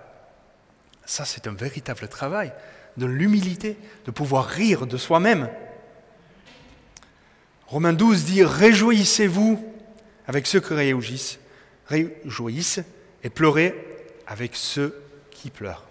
ça 1.10 1.26
c'est 1.26 1.48
un 1.48 1.54
véritable 1.54 2.08
travail 2.08 2.54
de 2.95 3.08
l'humilité, 3.08 3.78
de 4.06 4.12
pouvoir 4.12 4.45
rire 4.45 4.86
de 4.86 4.95
soi-même. 4.95 5.50
Romains 7.65 7.93
12 7.93 8.26
dit, 8.26 8.43
réjouissez-vous 8.43 9.63
avec 10.28 10.45
ceux 10.45 10.60
qui 10.60 10.74
réjouissent, 10.74 11.39
réjouissent 11.88 12.82
et 13.24 13.30
pleurez 13.32 13.74
avec 14.28 14.56
ceux 14.56 15.04
qui 15.32 15.50
pleurent. 15.50 15.88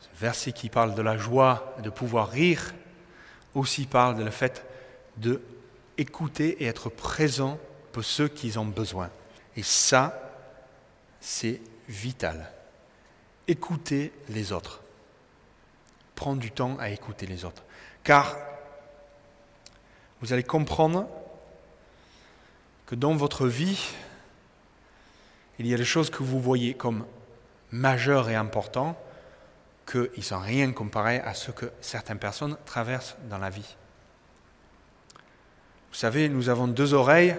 Ce 0.00 0.20
verset 0.20 0.52
qui 0.52 0.70
parle 0.70 0.94
de 0.94 1.02
la 1.02 1.18
joie 1.18 1.76
de 1.82 1.90
pouvoir 1.90 2.30
rire 2.30 2.72
aussi 3.54 3.84
parle 3.84 4.16
de 4.16 4.24
le 4.24 4.30
fait 4.30 4.64
de 5.18 5.42
écouter 5.98 6.62
et 6.62 6.66
être 6.66 6.88
présent 6.88 7.60
pour 7.92 8.04
ceux 8.04 8.28
qui 8.28 8.56
ont 8.56 8.64
besoin. 8.64 9.10
Et 9.56 9.62
ça, 9.62 10.32
c'est 11.20 11.60
vital. 11.86 12.50
Écouter 13.48 14.12
les 14.28 14.52
autres. 14.52 14.80
Prendre 16.14 16.40
du 16.40 16.50
temps 16.50 16.76
à 16.78 16.90
écouter 16.90 17.26
les 17.26 17.44
autres. 17.44 17.62
Car 18.04 18.36
vous 20.20 20.32
allez 20.32 20.44
comprendre 20.44 21.08
que 22.86 22.94
dans 22.94 23.14
votre 23.14 23.46
vie, 23.46 23.90
il 25.58 25.66
y 25.66 25.74
a 25.74 25.76
des 25.76 25.84
choses 25.84 26.10
que 26.10 26.22
vous 26.22 26.40
voyez 26.40 26.74
comme 26.74 27.04
majeures 27.70 28.30
et 28.30 28.36
importantes 28.36 28.96
qu'ils 29.90 30.10
ne 30.16 30.22
sont 30.22 30.38
rien 30.38 30.72
comparé 30.72 31.18
à 31.20 31.34
ce 31.34 31.50
que 31.50 31.72
certaines 31.80 32.18
personnes 32.18 32.56
traversent 32.64 33.16
dans 33.28 33.38
la 33.38 33.50
vie. 33.50 33.76
Vous 35.90 35.98
savez, 35.98 36.28
nous 36.28 36.48
avons 36.48 36.68
deux 36.68 36.94
oreilles 36.94 37.36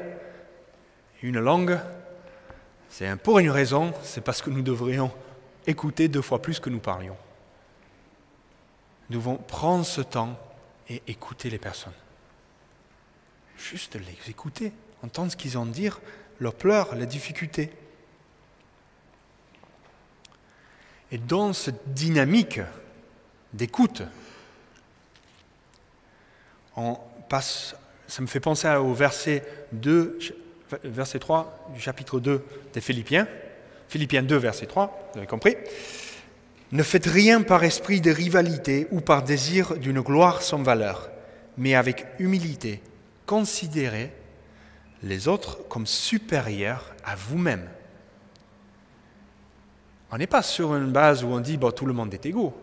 une 1.23 1.39
langue. 1.39 1.79
C'est 2.89 3.15
pour 3.15 3.39
une 3.39 3.49
raison, 3.49 3.93
c'est 4.03 4.21
parce 4.21 4.41
que 4.41 4.49
nous 4.49 4.61
devrions 4.61 5.11
écouter 5.67 6.07
deux 6.07 6.21
fois 6.21 6.41
plus 6.41 6.59
que 6.59 6.69
nous 6.69 6.79
parlions. 6.79 7.17
Nous 9.09 9.19
devons 9.19 9.35
prendre 9.35 9.85
ce 9.85 10.01
temps 10.01 10.37
et 10.89 11.01
écouter 11.07 11.49
les 11.49 11.57
personnes. 11.57 11.93
Juste 13.57 13.95
les 13.95 14.29
écouter, 14.29 14.73
entendre 15.03 15.31
ce 15.31 15.37
qu'ils 15.37 15.57
ont 15.57 15.63
à 15.63 15.67
dire, 15.67 15.99
leurs 16.39 16.55
pleurs, 16.55 16.95
les 16.95 17.05
difficultés. 17.05 17.71
Et 21.11 21.17
dans 21.17 21.53
cette 21.53 21.93
dynamique 21.93 22.59
d'écoute, 23.53 24.01
on 26.75 26.97
passe, 27.29 27.75
ça 28.07 28.21
me 28.21 28.27
fait 28.27 28.39
penser 28.39 28.67
au 28.75 28.93
verset 28.93 29.43
2, 29.73 30.17
verset 30.83 31.19
3 31.19 31.69
du 31.73 31.79
chapitre 31.79 32.19
2 32.19 32.43
des 32.73 32.81
Philippiens. 32.81 33.27
Philippiens 33.93 34.23
2, 34.23 34.37
verset 34.37 34.65
3, 34.65 35.11
vous 35.13 35.19
avez 35.19 35.27
compris. 35.27 35.55
Ne 36.71 36.81
faites 36.81 37.05
rien 37.05 37.43
par 37.43 37.63
esprit 37.63 38.01
de 38.01 38.09
rivalité 38.09 38.87
ou 38.89 39.01
par 39.01 39.21
désir 39.21 39.77
d'une 39.77 40.01
gloire 40.01 40.41
sans 40.41 40.63
valeur, 40.63 41.11
mais 41.57 41.75
avec 41.75 42.07
humilité, 42.17 42.81
considérez 43.27 44.11
les 45.03 45.27
autres 45.27 45.59
comme 45.67 45.85
supérieurs 45.85 46.95
à 47.05 47.15
vous-même. 47.15 47.69
On 50.09 50.17
n'est 50.17 50.25
pas 50.25 50.41
sur 50.41 50.73
une 50.73 50.91
base 50.91 51.23
où 51.23 51.27
on 51.27 51.39
dit 51.39 51.57
bon, 51.57 51.69
tout 51.69 51.85
le 51.85 51.93
monde 51.93 52.15
est 52.15 52.25
égaux. 52.25 52.59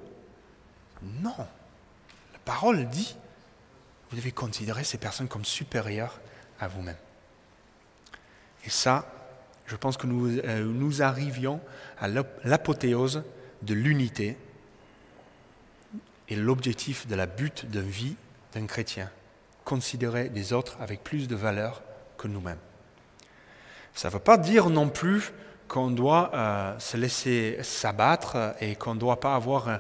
Non. 1.22 1.38
La 1.38 2.40
parole 2.44 2.88
dit 2.88 3.14
vous 4.10 4.16
devez 4.16 4.32
considérer 4.32 4.82
ces 4.82 4.98
personnes 4.98 5.28
comme 5.28 5.44
supérieures 5.44 6.18
à 6.58 6.66
vous-même. 6.66 6.98
Et 8.64 8.70
ça, 8.70 9.06
je 9.70 9.76
pense 9.76 9.96
que 9.96 10.08
nous, 10.08 10.38
euh, 10.38 10.64
nous 10.64 11.00
arrivions 11.00 11.60
à 12.00 12.08
l'apothéose 12.08 13.22
de 13.62 13.72
l'unité 13.72 14.36
et 16.28 16.34
l'objectif 16.34 17.06
de 17.06 17.14
la 17.14 17.26
but 17.26 17.70
de 17.70 17.78
vie 17.78 18.16
d'un 18.52 18.66
chrétien. 18.66 19.08
Considérer 19.64 20.28
les 20.34 20.52
autres 20.52 20.76
avec 20.80 21.04
plus 21.04 21.28
de 21.28 21.36
valeur 21.36 21.82
que 22.18 22.26
nous-mêmes. 22.26 22.58
Ça 23.94 24.08
ne 24.08 24.14
veut 24.14 24.18
pas 24.18 24.38
dire 24.38 24.70
non 24.70 24.88
plus 24.88 25.32
qu'on 25.68 25.92
doit 25.92 26.32
euh, 26.34 26.76
se 26.80 26.96
laisser 26.96 27.58
s'abattre 27.62 28.54
et 28.60 28.74
qu'on 28.74 28.96
doit 28.96 29.20
pas 29.20 29.36
avoir... 29.36 29.68
Euh, 29.68 29.76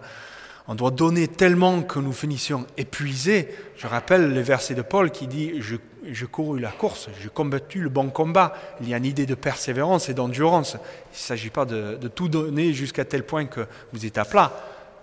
on 0.68 0.76
doit 0.76 0.92
donner 0.92 1.26
tellement 1.26 1.82
que 1.82 1.98
nous 1.98 2.12
finissions 2.12 2.64
épuisés. 2.76 3.48
Je 3.76 3.88
rappelle 3.88 4.32
le 4.32 4.40
verset 4.40 4.74
de 4.74 4.82
Paul 4.82 5.10
qui 5.10 5.26
dit 5.26 5.60
Je, 5.60 5.74
je 6.04 6.26
couru 6.26 6.58
la 6.58 6.70
course, 6.70 7.08
j'ai 7.20 7.28
combattu 7.28 7.80
le 7.80 7.88
bon 7.88 8.10
combat. 8.10 8.54
Il 8.80 8.88
y 8.88 8.94
a 8.94 8.96
une 8.96 9.04
idée 9.04 9.26
de 9.26 9.34
persévérance 9.34 10.08
et 10.08 10.14
d'endurance. 10.14 10.74
Il 10.74 11.14
ne 11.14 11.18
s'agit 11.18 11.50
pas 11.50 11.64
de, 11.64 11.96
tout 12.08 12.28
donner 12.28 12.72
jusqu'à 12.72 13.04
tel 13.04 13.24
point 13.24 13.46
que 13.46 13.66
vous 13.92 14.06
êtes 14.06 14.18
à 14.18 14.24
plat. 14.24 14.52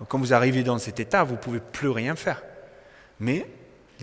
Quand 0.08 0.18
vous 0.18 0.32
arrivez 0.32 0.62
dans 0.62 0.78
cet 0.78 1.00
état, 1.00 1.24
vous 1.24 1.34
ne 1.34 1.38
pouvez 1.38 1.60
plus 1.60 1.88
rien 1.88 2.14
faire. 2.16 2.42
Mais 3.20 3.46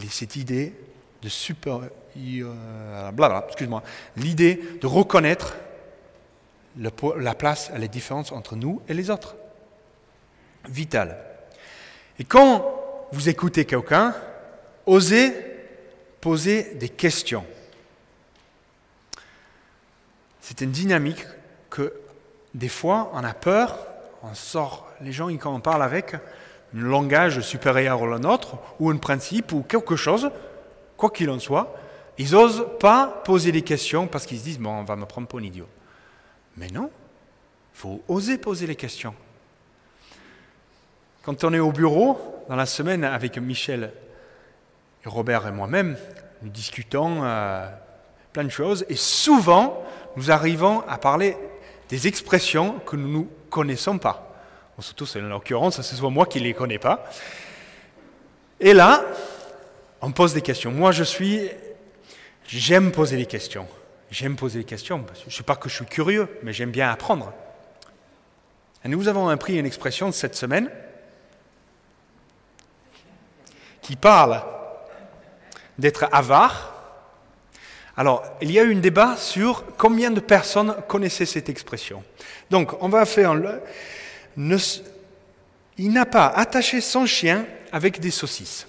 cette 0.10 0.36
idée 0.36 0.73
de 1.21 1.29
super. 1.29 1.81
Euh, 2.17 3.12
excuse-moi. 3.47 3.84
L'idée 4.15 4.62
de 4.79 4.88
reconnaître 4.88 5.55
la 6.77 7.36
place, 7.36 7.71
les 7.75 7.88
différences 7.88 8.31
entre 8.31 8.55
nous 8.55 8.81
et 8.88 8.93
les 8.93 9.10
autres. 9.10 9.36
Vital. 10.67 11.17
Et 12.19 12.23
quand 12.23 12.65
vous 13.12 13.29
écoutez 13.29 13.65
quelqu'un, 13.65 14.13
osez 14.86 15.54
poser 16.25 16.73
des 16.73 16.89
questions. 16.89 17.45
C'est 20.41 20.61
une 20.61 20.71
dynamique 20.71 21.23
que 21.69 21.93
des 22.55 22.67
fois 22.67 23.11
on 23.13 23.23
a 23.23 23.35
peur, 23.35 23.77
on 24.23 24.33
sort, 24.33 24.89
les 25.01 25.11
gens 25.11 25.27
quand 25.38 25.53
on 25.53 25.59
parle 25.59 25.83
avec 25.83 26.15
un 26.15 26.19
langage 26.73 27.41
supérieur 27.41 28.01
au 28.01 28.17
nôtre, 28.17 28.57
ou 28.79 28.89
un 28.89 28.97
principe, 28.97 29.51
ou 29.51 29.61
quelque 29.61 29.95
chose, 29.95 30.31
quoi 30.97 31.11
qu'il 31.11 31.29
en 31.29 31.38
soit, 31.38 31.75
ils 32.17 32.31
n'osent 32.31 32.69
pas 32.79 33.21
poser 33.23 33.51
des 33.51 33.61
questions 33.61 34.07
parce 34.07 34.25
qu'ils 34.25 34.39
se 34.39 34.45
disent, 34.45 34.59
bon, 34.59 34.71
on 34.71 34.83
va 34.83 34.95
me 34.95 35.05
prendre 35.05 35.27
pour 35.27 35.38
un 35.38 35.43
idiot. 35.43 35.69
Mais 36.57 36.69
non, 36.69 36.89
il 37.75 37.77
faut 37.77 38.01
oser 38.07 38.39
poser 38.39 38.65
les 38.65 38.75
questions. 38.75 39.13
Quand 41.21 41.43
on 41.43 41.53
est 41.53 41.59
au 41.59 41.71
bureau, 41.71 42.17
dans 42.49 42.55
la 42.55 42.65
semaine, 42.65 43.03
avec 43.03 43.38
Michel, 43.38 43.91
Robert 45.09 45.47
et 45.47 45.51
moi-même, 45.51 45.97
nous 46.41 46.49
discutons 46.49 47.23
euh, 47.23 47.67
plein 48.33 48.43
de 48.43 48.49
choses, 48.49 48.85
et 48.89 48.95
souvent, 48.95 49.83
nous 50.15 50.31
arrivons 50.31 50.81
à 50.87 50.97
parler 50.97 51.37
des 51.89 52.07
expressions 52.07 52.79
que 52.79 52.95
nous 52.95 53.19
ne 53.19 53.49
connaissons 53.49 53.97
pas. 53.97 54.35
surtout, 54.79 55.05
c'est 55.05 55.21
en 55.21 55.25
l'occurrence, 55.25 55.81
c'est 55.81 55.95
souvent 55.95 56.11
moi 56.11 56.25
qui 56.25 56.39
ne 56.39 56.45
les 56.45 56.53
connais 56.53 56.79
pas. 56.79 57.05
Et 58.59 58.73
là, 58.73 59.03
on 60.01 60.11
pose 60.11 60.33
des 60.33 60.41
questions. 60.41 60.71
Moi, 60.71 60.91
je 60.91 61.03
suis... 61.03 61.49
J'aime 62.47 62.91
poser 62.91 63.17
des 63.17 63.25
questions. 63.25 63.67
J'aime 64.11 64.35
poser 64.35 64.59
des 64.59 64.65
questions, 64.65 65.03
je 65.21 65.25
ne 65.25 65.31
sais 65.31 65.43
pas 65.43 65.55
que 65.55 65.67
je 65.67 65.75
suis 65.75 65.85
curieux, 65.85 66.29
mais 66.43 66.53
j'aime 66.53 66.69
bien 66.69 66.91
apprendre. 66.91 67.33
Nous 68.85 69.07
avons 69.07 69.29
appris 69.29 69.57
une 69.57 69.65
expression 69.65 70.11
cette 70.11 70.35
semaine 70.35 70.69
qui 73.81 73.95
parle 73.95 74.43
d'être 75.77 76.07
avare. 76.11 76.73
Alors, 77.97 78.23
il 78.41 78.51
y 78.51 78.59
a 78.59 78.63
eu 78.63 78.75
un 78.75 78.79
débat 78.79 79.15
sur 79.17 79.63
combien 79.77 80.11
de 80.11 80.19
personnes 80.19 80.75
connaissaient 80.88 81.25
cette 81.25 81.49
expression. 81.49 82.03
Donc, 82.49 82.81
on 82.81 82.89
va 82.89 83.05
faire... 83.05 83.33
Le, 83.33 83.61
il 85.77 85.91
n'a 85.91 86.05
pas 86.05 86.27
attaché 86.27 86.81
son 86.81 87.05
chien 87.05 87.45
avec 87.71 87.99
des 87.99 88.11
saucisses. 88.11 88.67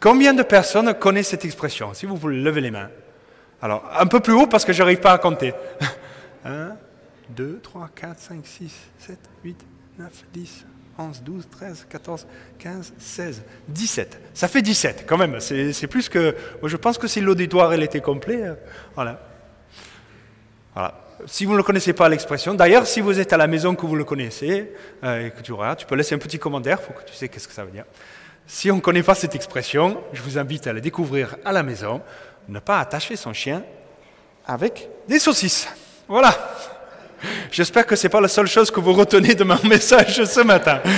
Combien 0.00 0.34
de 0.34 0.42
personnes 0.42 0.92
connaissent 0.94 1.28
cette 1.28 1.44
expression? 1.44 1.94
Si 1.94 2.06
vous 2.06 2.16
voulez 2.16 2.40
lever 2.40 2.60
les 2.60 2.70
mains. 2.70 2.90
Alors, 3.62 3.90
un 3.98 4.06
peu 4.06 4.20
plus 4.20 4.34
haut 4.34 4.46
parce 4.46 4.64
que 4.64 4.72
je 4.72 4.82
n'arrive 4.82 5.00
pas 5.00 5.12
à 5.12 5.18
compter. 5.18 5.54
1, 6.44 6.76
2, 7.30 7.60
3, 7.62 7.90
4, 7.94 8.20
5, 8.20 8.46
6, 8.46 8.72
7, 8.98 9.18
8, 9.44 9.66
9, 9.98 10.24
10, 10.32 10.64
11, 10.98 11.22
12, 11.22 11.48
13, 11.50 11.86
14, 11.88 12.26
15, 12.58 12.92
16, 12.98 13.42
17. 13.68 14.20
Ça 14.34 14.48
fait 14.48 14.62
17 14.62 15.04
quand 15.06 15.18
même. 15.18 15.40
C'est 15.40 15.86
plus 15.86 16.08
que. 16.08 16.34
Je 16.62 16.76
pense 16.76 16.98
que 16.98 17.06
si 17.06 17.20
l'auditoire 17.20 17.72
était 17.74 18.00
complet. 18.00 18.42
Euh, 18.42 18.54
voilà. 18.94 19.20
Voilà. 20.74 21.02
Si 21.26 21.44
vous 21.44 21.56
ne 21.56 21.62
connaissez 21.62 21.92
pas 21.92 22.08
l'expression, 22.08 22.54
d'ailleurs, 22.54 22.86
si 22.86 23.00
vous 23.00 23.18
êtes 23.18 23.32
à 23.32 23.36
la 23.36 23.46
maison 23.46 23.74
que 23.74 23.86
vous 23.86 23.96
le 23.96 24.04
connaissez 24.04 24.72
euh, 25.02 25.26
et 25.26 25.30
que 25.30 25.40
tu 25.40 25.52
regardes, 25.52 25.78
tu 25.78 25.86
peux 25.86 25.94
laisser 25.94 26.14
un 26.14 26.18
petit 26.18 26.38
commentaire 26.38 26.80
pour 26.80 26.94
que 26.94 27.08
tu 27.08 27.14
sais 27.14 27.28
qu'est-ce 27.28 27.48
que 27.48 27.54
ça 27.54 27.64
veut 27.64 27.70
dire. 27.70 27.84
Si 28.46 28.70
on 28.70 28.76
ne 28.76 28.80
connaît 28.80 29.02
pas 29.02 29.14
cette 29.14 29.34
expression, 29.34 30.02
je 30.12 30.22
vous 30.22 30.38
invite 30.38 30.66
à 30.66 30.72
la 30.72 30.80
découvrir 30.80 31.36
à 31.44 31.52
la 31.52 31.62
maison. 31.62 32.02
Ne 32.48 32.58
pas 32.58 32.78
attacher 32.78 33.16
son 33.16 33.32
chien 33.32 33.64
avec 34.46 34.88
des 35.08 35.18
saucisses. 35.18 35.68
Voilà. 36.06 36.32
J'espère 37.50 37.86
que 37.86 37.96
ce 37.96 38.06
n'est 38.06 38.10
pas 38.10 38.20
la 38.20 38.28
seule 38.28 38.46
chose 38.46 38.70
que 38.70 38.80
vous 38.80 38.92
retenez 38.92 39.34
de 39.34 39.44
mon 39.44 39.62
message 39.68 40.24
ce 40.24 40.40
matin. 40.40 40.80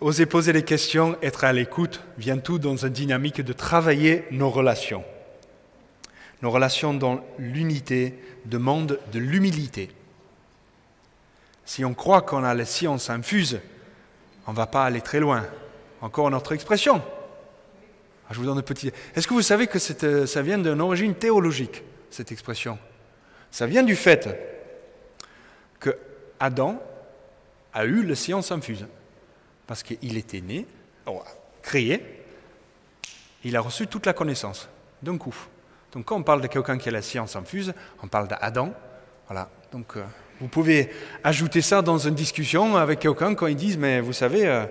Oser 0.00 0.26
poser 0.26 0.52
les 0.52 0.62
questions, 0.62 1.16
être 1.22 1.44
à 1.44 1.52
l'écoute, 1.52 2.00
vient 2.18 2.38
tout 2.38 2.58
dans 2.58 2.76
une 2.76 2.90
dynamique 2.90 3.40
de 3.40 3.52
travailler 3.52 4.24
nos 4.30 4.50
relations. 4.50 5.02
Nos 6.42 6.50
relations 6.50 6.94
dans 6.94 7.24
l'unité 7.38 8.14
demandent 8.44 9.00
de 9.12 9.18
l'humilité. 9.18 9.90
Si 11.64 11.84
on 11.84 11.94
croit 11.94 12.22
qu'on 12.22 12.44
a 12.44 12.54
la 12.54 12.64
science 12.64 13.10
infuse, 13.10 13.58
on 14.46 14.52
ne 14.52 14.56
va 14.56 14.66
pas 14.66 14.84
aller 14.84 15.00
très 15.00 15.18
loin. 15.18 15.44
Encore 16.00 16.30
notre 16.30 16.52
expression. 16.52 17.02
Ah, 18.28 18.32
je 18.32 18.38
vous 18.38 18.46
donne 18.46 18.58
un 18.58 18.62
petit. 18.62 18.90
Est-ce 19.14 19.28
que 19.28 19.34
vous 19.34 19.42
savez 19.42 19.66
que 19.66 19.78
euh, 20.04 20.26
ça 20.26 20.42
vient 20.42 20.58
d'une 20.58 20.80
origine 20.80 21.14
théologique, 21.14 21.82
cette 22.10 22.32
expression? 22.32 22.78
Ça 23.50 23.66
vient 23.66 23.84
du 23.84 23.94
fait 23.94 24.28
que 25.78 25.96
Adam 26.40 26.82
a 27.72 27.84
eu 27.84 28.02
la 28.02 28.14
science 28.14 28.50
infuse. 28.50 28.86
Parce 29.66 29.82
qu'il 29.82 30.16
était 30.16 30.40
né, 30.40 30.66
oh, 31.06 31.22
créé, 31.62 32.02
il 33.44 33.56
a 33.56 33.60
reçu 33.60 33.86
toute 33.86 34.06
la 34.06 34.12
connaissance 34.12 34.68
d'un 35.02 35.18
coup. 35.18 35.34
Donc 35.92 36.06
quand 36.06 36.16
on 36.16 36.22
parle 36.22 36.40
de 36.40 36.46
quelqu'un 36.46 36.78
qui 36.78 36.88
a 36.88 36.92
la 36.92 37.02
science 37.02 37.36
infuse, 37.36 37.74
on 38.02 38.08
parle 38.08 38.28
d'Adam. 38.28 38.72
Voilà. 39.26 39.48
Donc 39.72 39.96
euh, 39.96 40.04
vous 40.40 40.48
pouvez 40.48 40.90
ajouter 41.24 41.62
ça 41.62 41.82
dans 41.82 41.98
une 41.98 42.14
discussion 42.14 42.76
avec 42.76 43.00
quelqu'un 43.00 43.34
quand 43.34 43.46
ils 43.46 43.56
disent, 43.56 43.78
mais 43.78 44.00
vous 44.00 44.12
savez, 44.12 44.46
euh, 44.46 44.66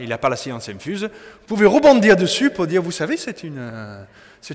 il 0.00 0.08
n'a 0.08 0.18
pas 0.18 0.28
la 0.28 0.36
science 0.36 0.68
infuse. 0.68 1.04
Vous 1.04 1.46
pouvez 1.46 1.66
rebondir 1.66 2.16
dessus 2.16 2.50
pour 2.50 2.66
dire, 2.66 2.82
vous 2.82 2.90
savez, 2.90 3.16
c'est 3.16 3.42
une, 3.42 3.58
euh, 3.58 4.04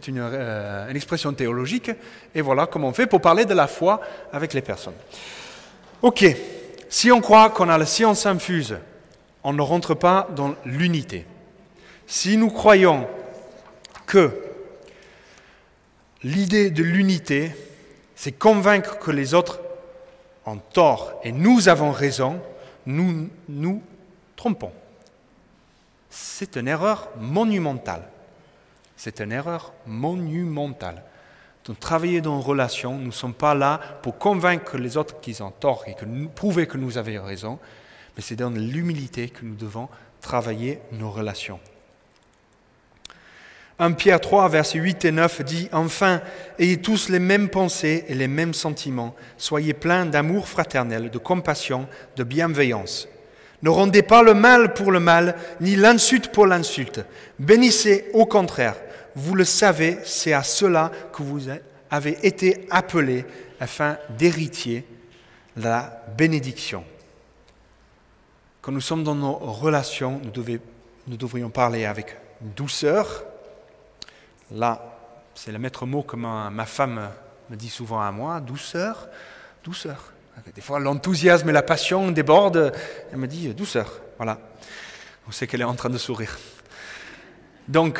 euh, 0.07 0.89
une, 0.89 0.95
expression 0.95 1.33
théologique, 1.33 1.91
et 2.33 2.41
voilà 2.41 2.65
comment 2.67 2.89
on 2.89 2.93
fait 2.93 3.07
pour 3.07 3.21
parler 3.21 3.45
de 3.45 3.53
la 3.53 3.67
foi 3.67 4.01
avec 4.33 4.53
les 4.53 4.61
personnes. 4.61 4.95
Ok, 6.01 6.25
si 6.89 7.11
on 7.11 7.21
croit 7.21 7.49
qu'on 7.49 7.69
a 7.69 7.77
la 7.77 7.85
science 7.85 8.25
infuse, 8.25 8.77
on 9.43 9.53
ne 9.53 9.61
rentre 9.61 9.93
pas 9.93 10.27
dans 10.35 10.55
l'unité. 10.65 11.25
Si 12.07 12.37
nous 12.37 12.49
croyons 12.49 13.07
que 14.05 14.31
l'idée 16.23 16.71
de 16.71 16.83
l'unité, 16.83 17.55
c'est 18.15 18.33
convaincre 18.33 18.99
que 18.99 19.11
les 19.11 19.33
autres 19.33 19.59
ont 20.45 20.57
tort 20.57 21.19
et 21.23 21.31
nous 21.31 21.69
avons 21.69 21.91
raison, 21.91 22.39
nous 22.85 23.29
nous 23.47 23.81
trompons 24.35 24.71
c'est 26.15 26.55
une 26.55 26.69
erreur 26.69 27.09
monumentale. 27.19 28.03
C'est 28.95 29.19
une 29.19 29.33
erreur 29.33 29.73
monumentale. 29.85 31.03
Donc, 31.65 31.79
travailler 31.79 32.21
dans 32.21 32.39
une 32.39 32.45
relation, 32.45 32.97
nous 32.97 33.07
ne 33.07 33.11
sommes 33.11 33.33
pas 33.33 33.53
là 33.53 33.81
pour 34.01 34.17
convaincre 34.17 34.77
les 34.77 34.95
autres 34.95 35.19
qu'ils 35.19 35.43
ont 35.43 35.51
tort 35.51 35.83
et 35.87 35.93
que 35.93 36.05
prouver 36.27 36.67
que 36.67 36.77
nous 36.77 36.97
avons 36.97 37.23
raison, 37.25 37.59
mais 38.15 38.21
c'est 38.21 38.37
dans 38.37 38.49
l'humilité 38.49 39.29
que 39.29 39.43
nous 39.43 39.55
devons 39.55 39.89
travailler 40.21 40.79
nos 40.93 41.11
relations. 41.11 41.59
1 43.79 43.91
Pierre 43.91 44.21
3, 44.21 44.47
versets 44.47 44.79
8 44.79 45.03
et 45.03 45.11
9 45.11 45.41
dit 45.41 45.67
Enfin, 45.73 46.21
ayez 46.57 46.77
tous 46.77 47.09
les 47.09 47.19
mêmes 47.19 47.49
pensées 47.49 48.05
et 48.07 48.13
les 48.13 48.29
mêmes 48.29 48.53
sentiments, 48.53 49.13
soyez 49.37 49.73
pleins 49.73 50.05
d'amour 50.05 50.47
fraternel, 50.47 51.09
de 51.09 51.17
compassion, 51.17 51.89
de 52.15 52.23
bienveillance. 52.23 53.09
Ne 53.65 53.71
rendez 53.71 54.03
pas 54.03 54.21
le 54.21 54.35
mal 54.35 54.75
pour 54.75 54.91
le 54.91 54.99
mal, 54.99 55.35
ni 55.59 55.75
l'insulte 55.75 56.31
pour 56.31 56.45
l'insulte. 56.45 57.03
Bénissez 57.39 58.11
au 58.13 58.27
contraire. 58.27 58.75
Vous 59.15 59.33
le 59.33 59.43
savez, 59.43 59.97
c'est 60.03 60.33
à 60.33 60.43
cela 60.43 60.91
que 61.11 61.23
vous 61.23 61.45
avez 61.89 62.15
été 62.21 62.67
appelés 62.69 63.25
afin 63.59 63.97
d'héritier 64.19 64.85
la 65.57 66.03
bénédiction. 66.15 66.83
Quand 68.61 68.71
nous 68.71 68.81
sommes 68.81 69.03
dans 69.03 69.15
nos 69.15 69.33
relations, 69.33 70.21
nous, 70.23 70.43
nous 71.07 71.17
devrions 71.17 71.49
parler 71.49 71.85
avec 71.85 72.15
douceur. 72.41 73.23
Là, 74.51 74.95
c'est 75.33 75.51
le 75.51 75.57
maître 75.57 75.87
mot 75.87 76.03
que 76.03 76.15
ma 76.15 76.65
femme 76.67 77.09
me 77.49 77.55
dit 77.55 77.69
souvent 77.69 77.99
à 77.99 78.11
moi, 78.11 78.39
douceur, 78.41 79.07
douceur. 79.63 80.11
Des 80.53 80.61
fois, 80.61 80.79
l'enthousiasme 80.79 81.49
et 81.49 81.53
la 81.53 81.63
passion 81.63 82.11
débordent. 82.11 82.71
Elle 83.11 83.17
me 83.17 83.27
dit 83.27 83.53
douceur. 83.53 84.01
Voilà. 84.17 84.39
On 85.27 85.31
sait 85.31 85.47
qu'elle 85.47 85.61
est 85.61 85.65
en 85.65 85.75
train 85.75 85.89
de 85.89 85.97
sourire. 85.97 86.37
Donc, 87.67 87.99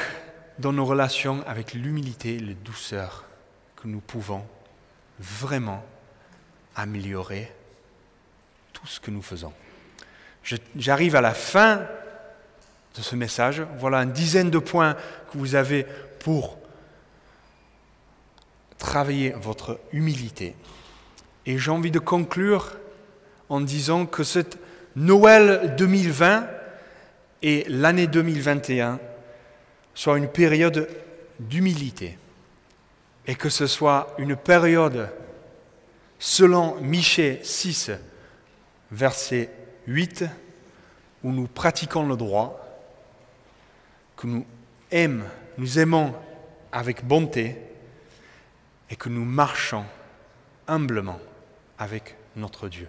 dans 0.60 0.74
nos 0.74 0.86
relations 0.86 1.44
avec 1.48 1.74
l'humilité 1.74 2.36
et 2.36 2.40
la 2.40 2.54
douceur, 2.54 3.26
que 3.76 3.88
nous 3.88 4.00
pouvons 4.00 4.46
vraiment 5.20 5.84
améliorer 6.76 7.52
tout 8.74 8.88
ce 8.88 9.00
que 9.00 9.12
nous 9.12 9.22
faisons. 9.22 9.54
J'arrive 10.76 11.16
à 11.16 11.22
la 11.22 11.34
fin 11.34 11.88
de 12.96 13.02
ce 13.02 13.16
message. 13.16 13.64
Voilà 13.78 14.00
une 14.00 14.12
dizaine 14.12 14.52
de 14.52 14.60
points 14.60 14.94
que 15.32 15.38
vous 15.38 15.56
avez 15.56 15.86
pour 16.20 16.58
travailler 18.78 19.32
votre 19.32 19.80
humilité. 19.92 20.56
Et 21.46 21.58
j'ai 21.58 21.72
envie 21.72 21.92
de 21.92 22.00
conclure 22.00 22.72
en 23.50 23.62
disant 23.62 24.06
que 24.06 24.24
cette 24.24 24.58
Noël 24.96 25.76
2020 25.78 26.48
et 27.42 27.66
l'année 27.68 28.08
2021 28.08 29.00
soient 29.94 30.18
une 30.18 30.28
période 30.28 30.90
d'humilité 31.40 32.18
et 33.28 33.36
que 33.36 33.50
ce 33.50 33.68
soit 33.68 34.14
une 34.18 34.36
période, 34.36 35.10
selon 36.20 36.76
Michée 36.82 37.40
6, 37.44 37.92
verset 38.92 39.50
8, 39.88 40.26
où 41.24 41.32
nous 41.32 41.48
pratiquons 41.48 42.08
le 42.08 42.16
droit, 42.16 42.62
que 44.16 44.28
nous 44.28 44.46
aimons, 44.92 45.26
nous 45.58 45.80
aimons 45.80 46.14
avec 46.72 47.06
bonté 47.06 47.58
et 48.90 48.96
que 48.96 49.10
nous 49.10 49.26
marchons 49.26 49.86
humblement 50.68 51.20
avec 51.78 52.16
notre 52.36 52.70
Dieu. 52.70 52.88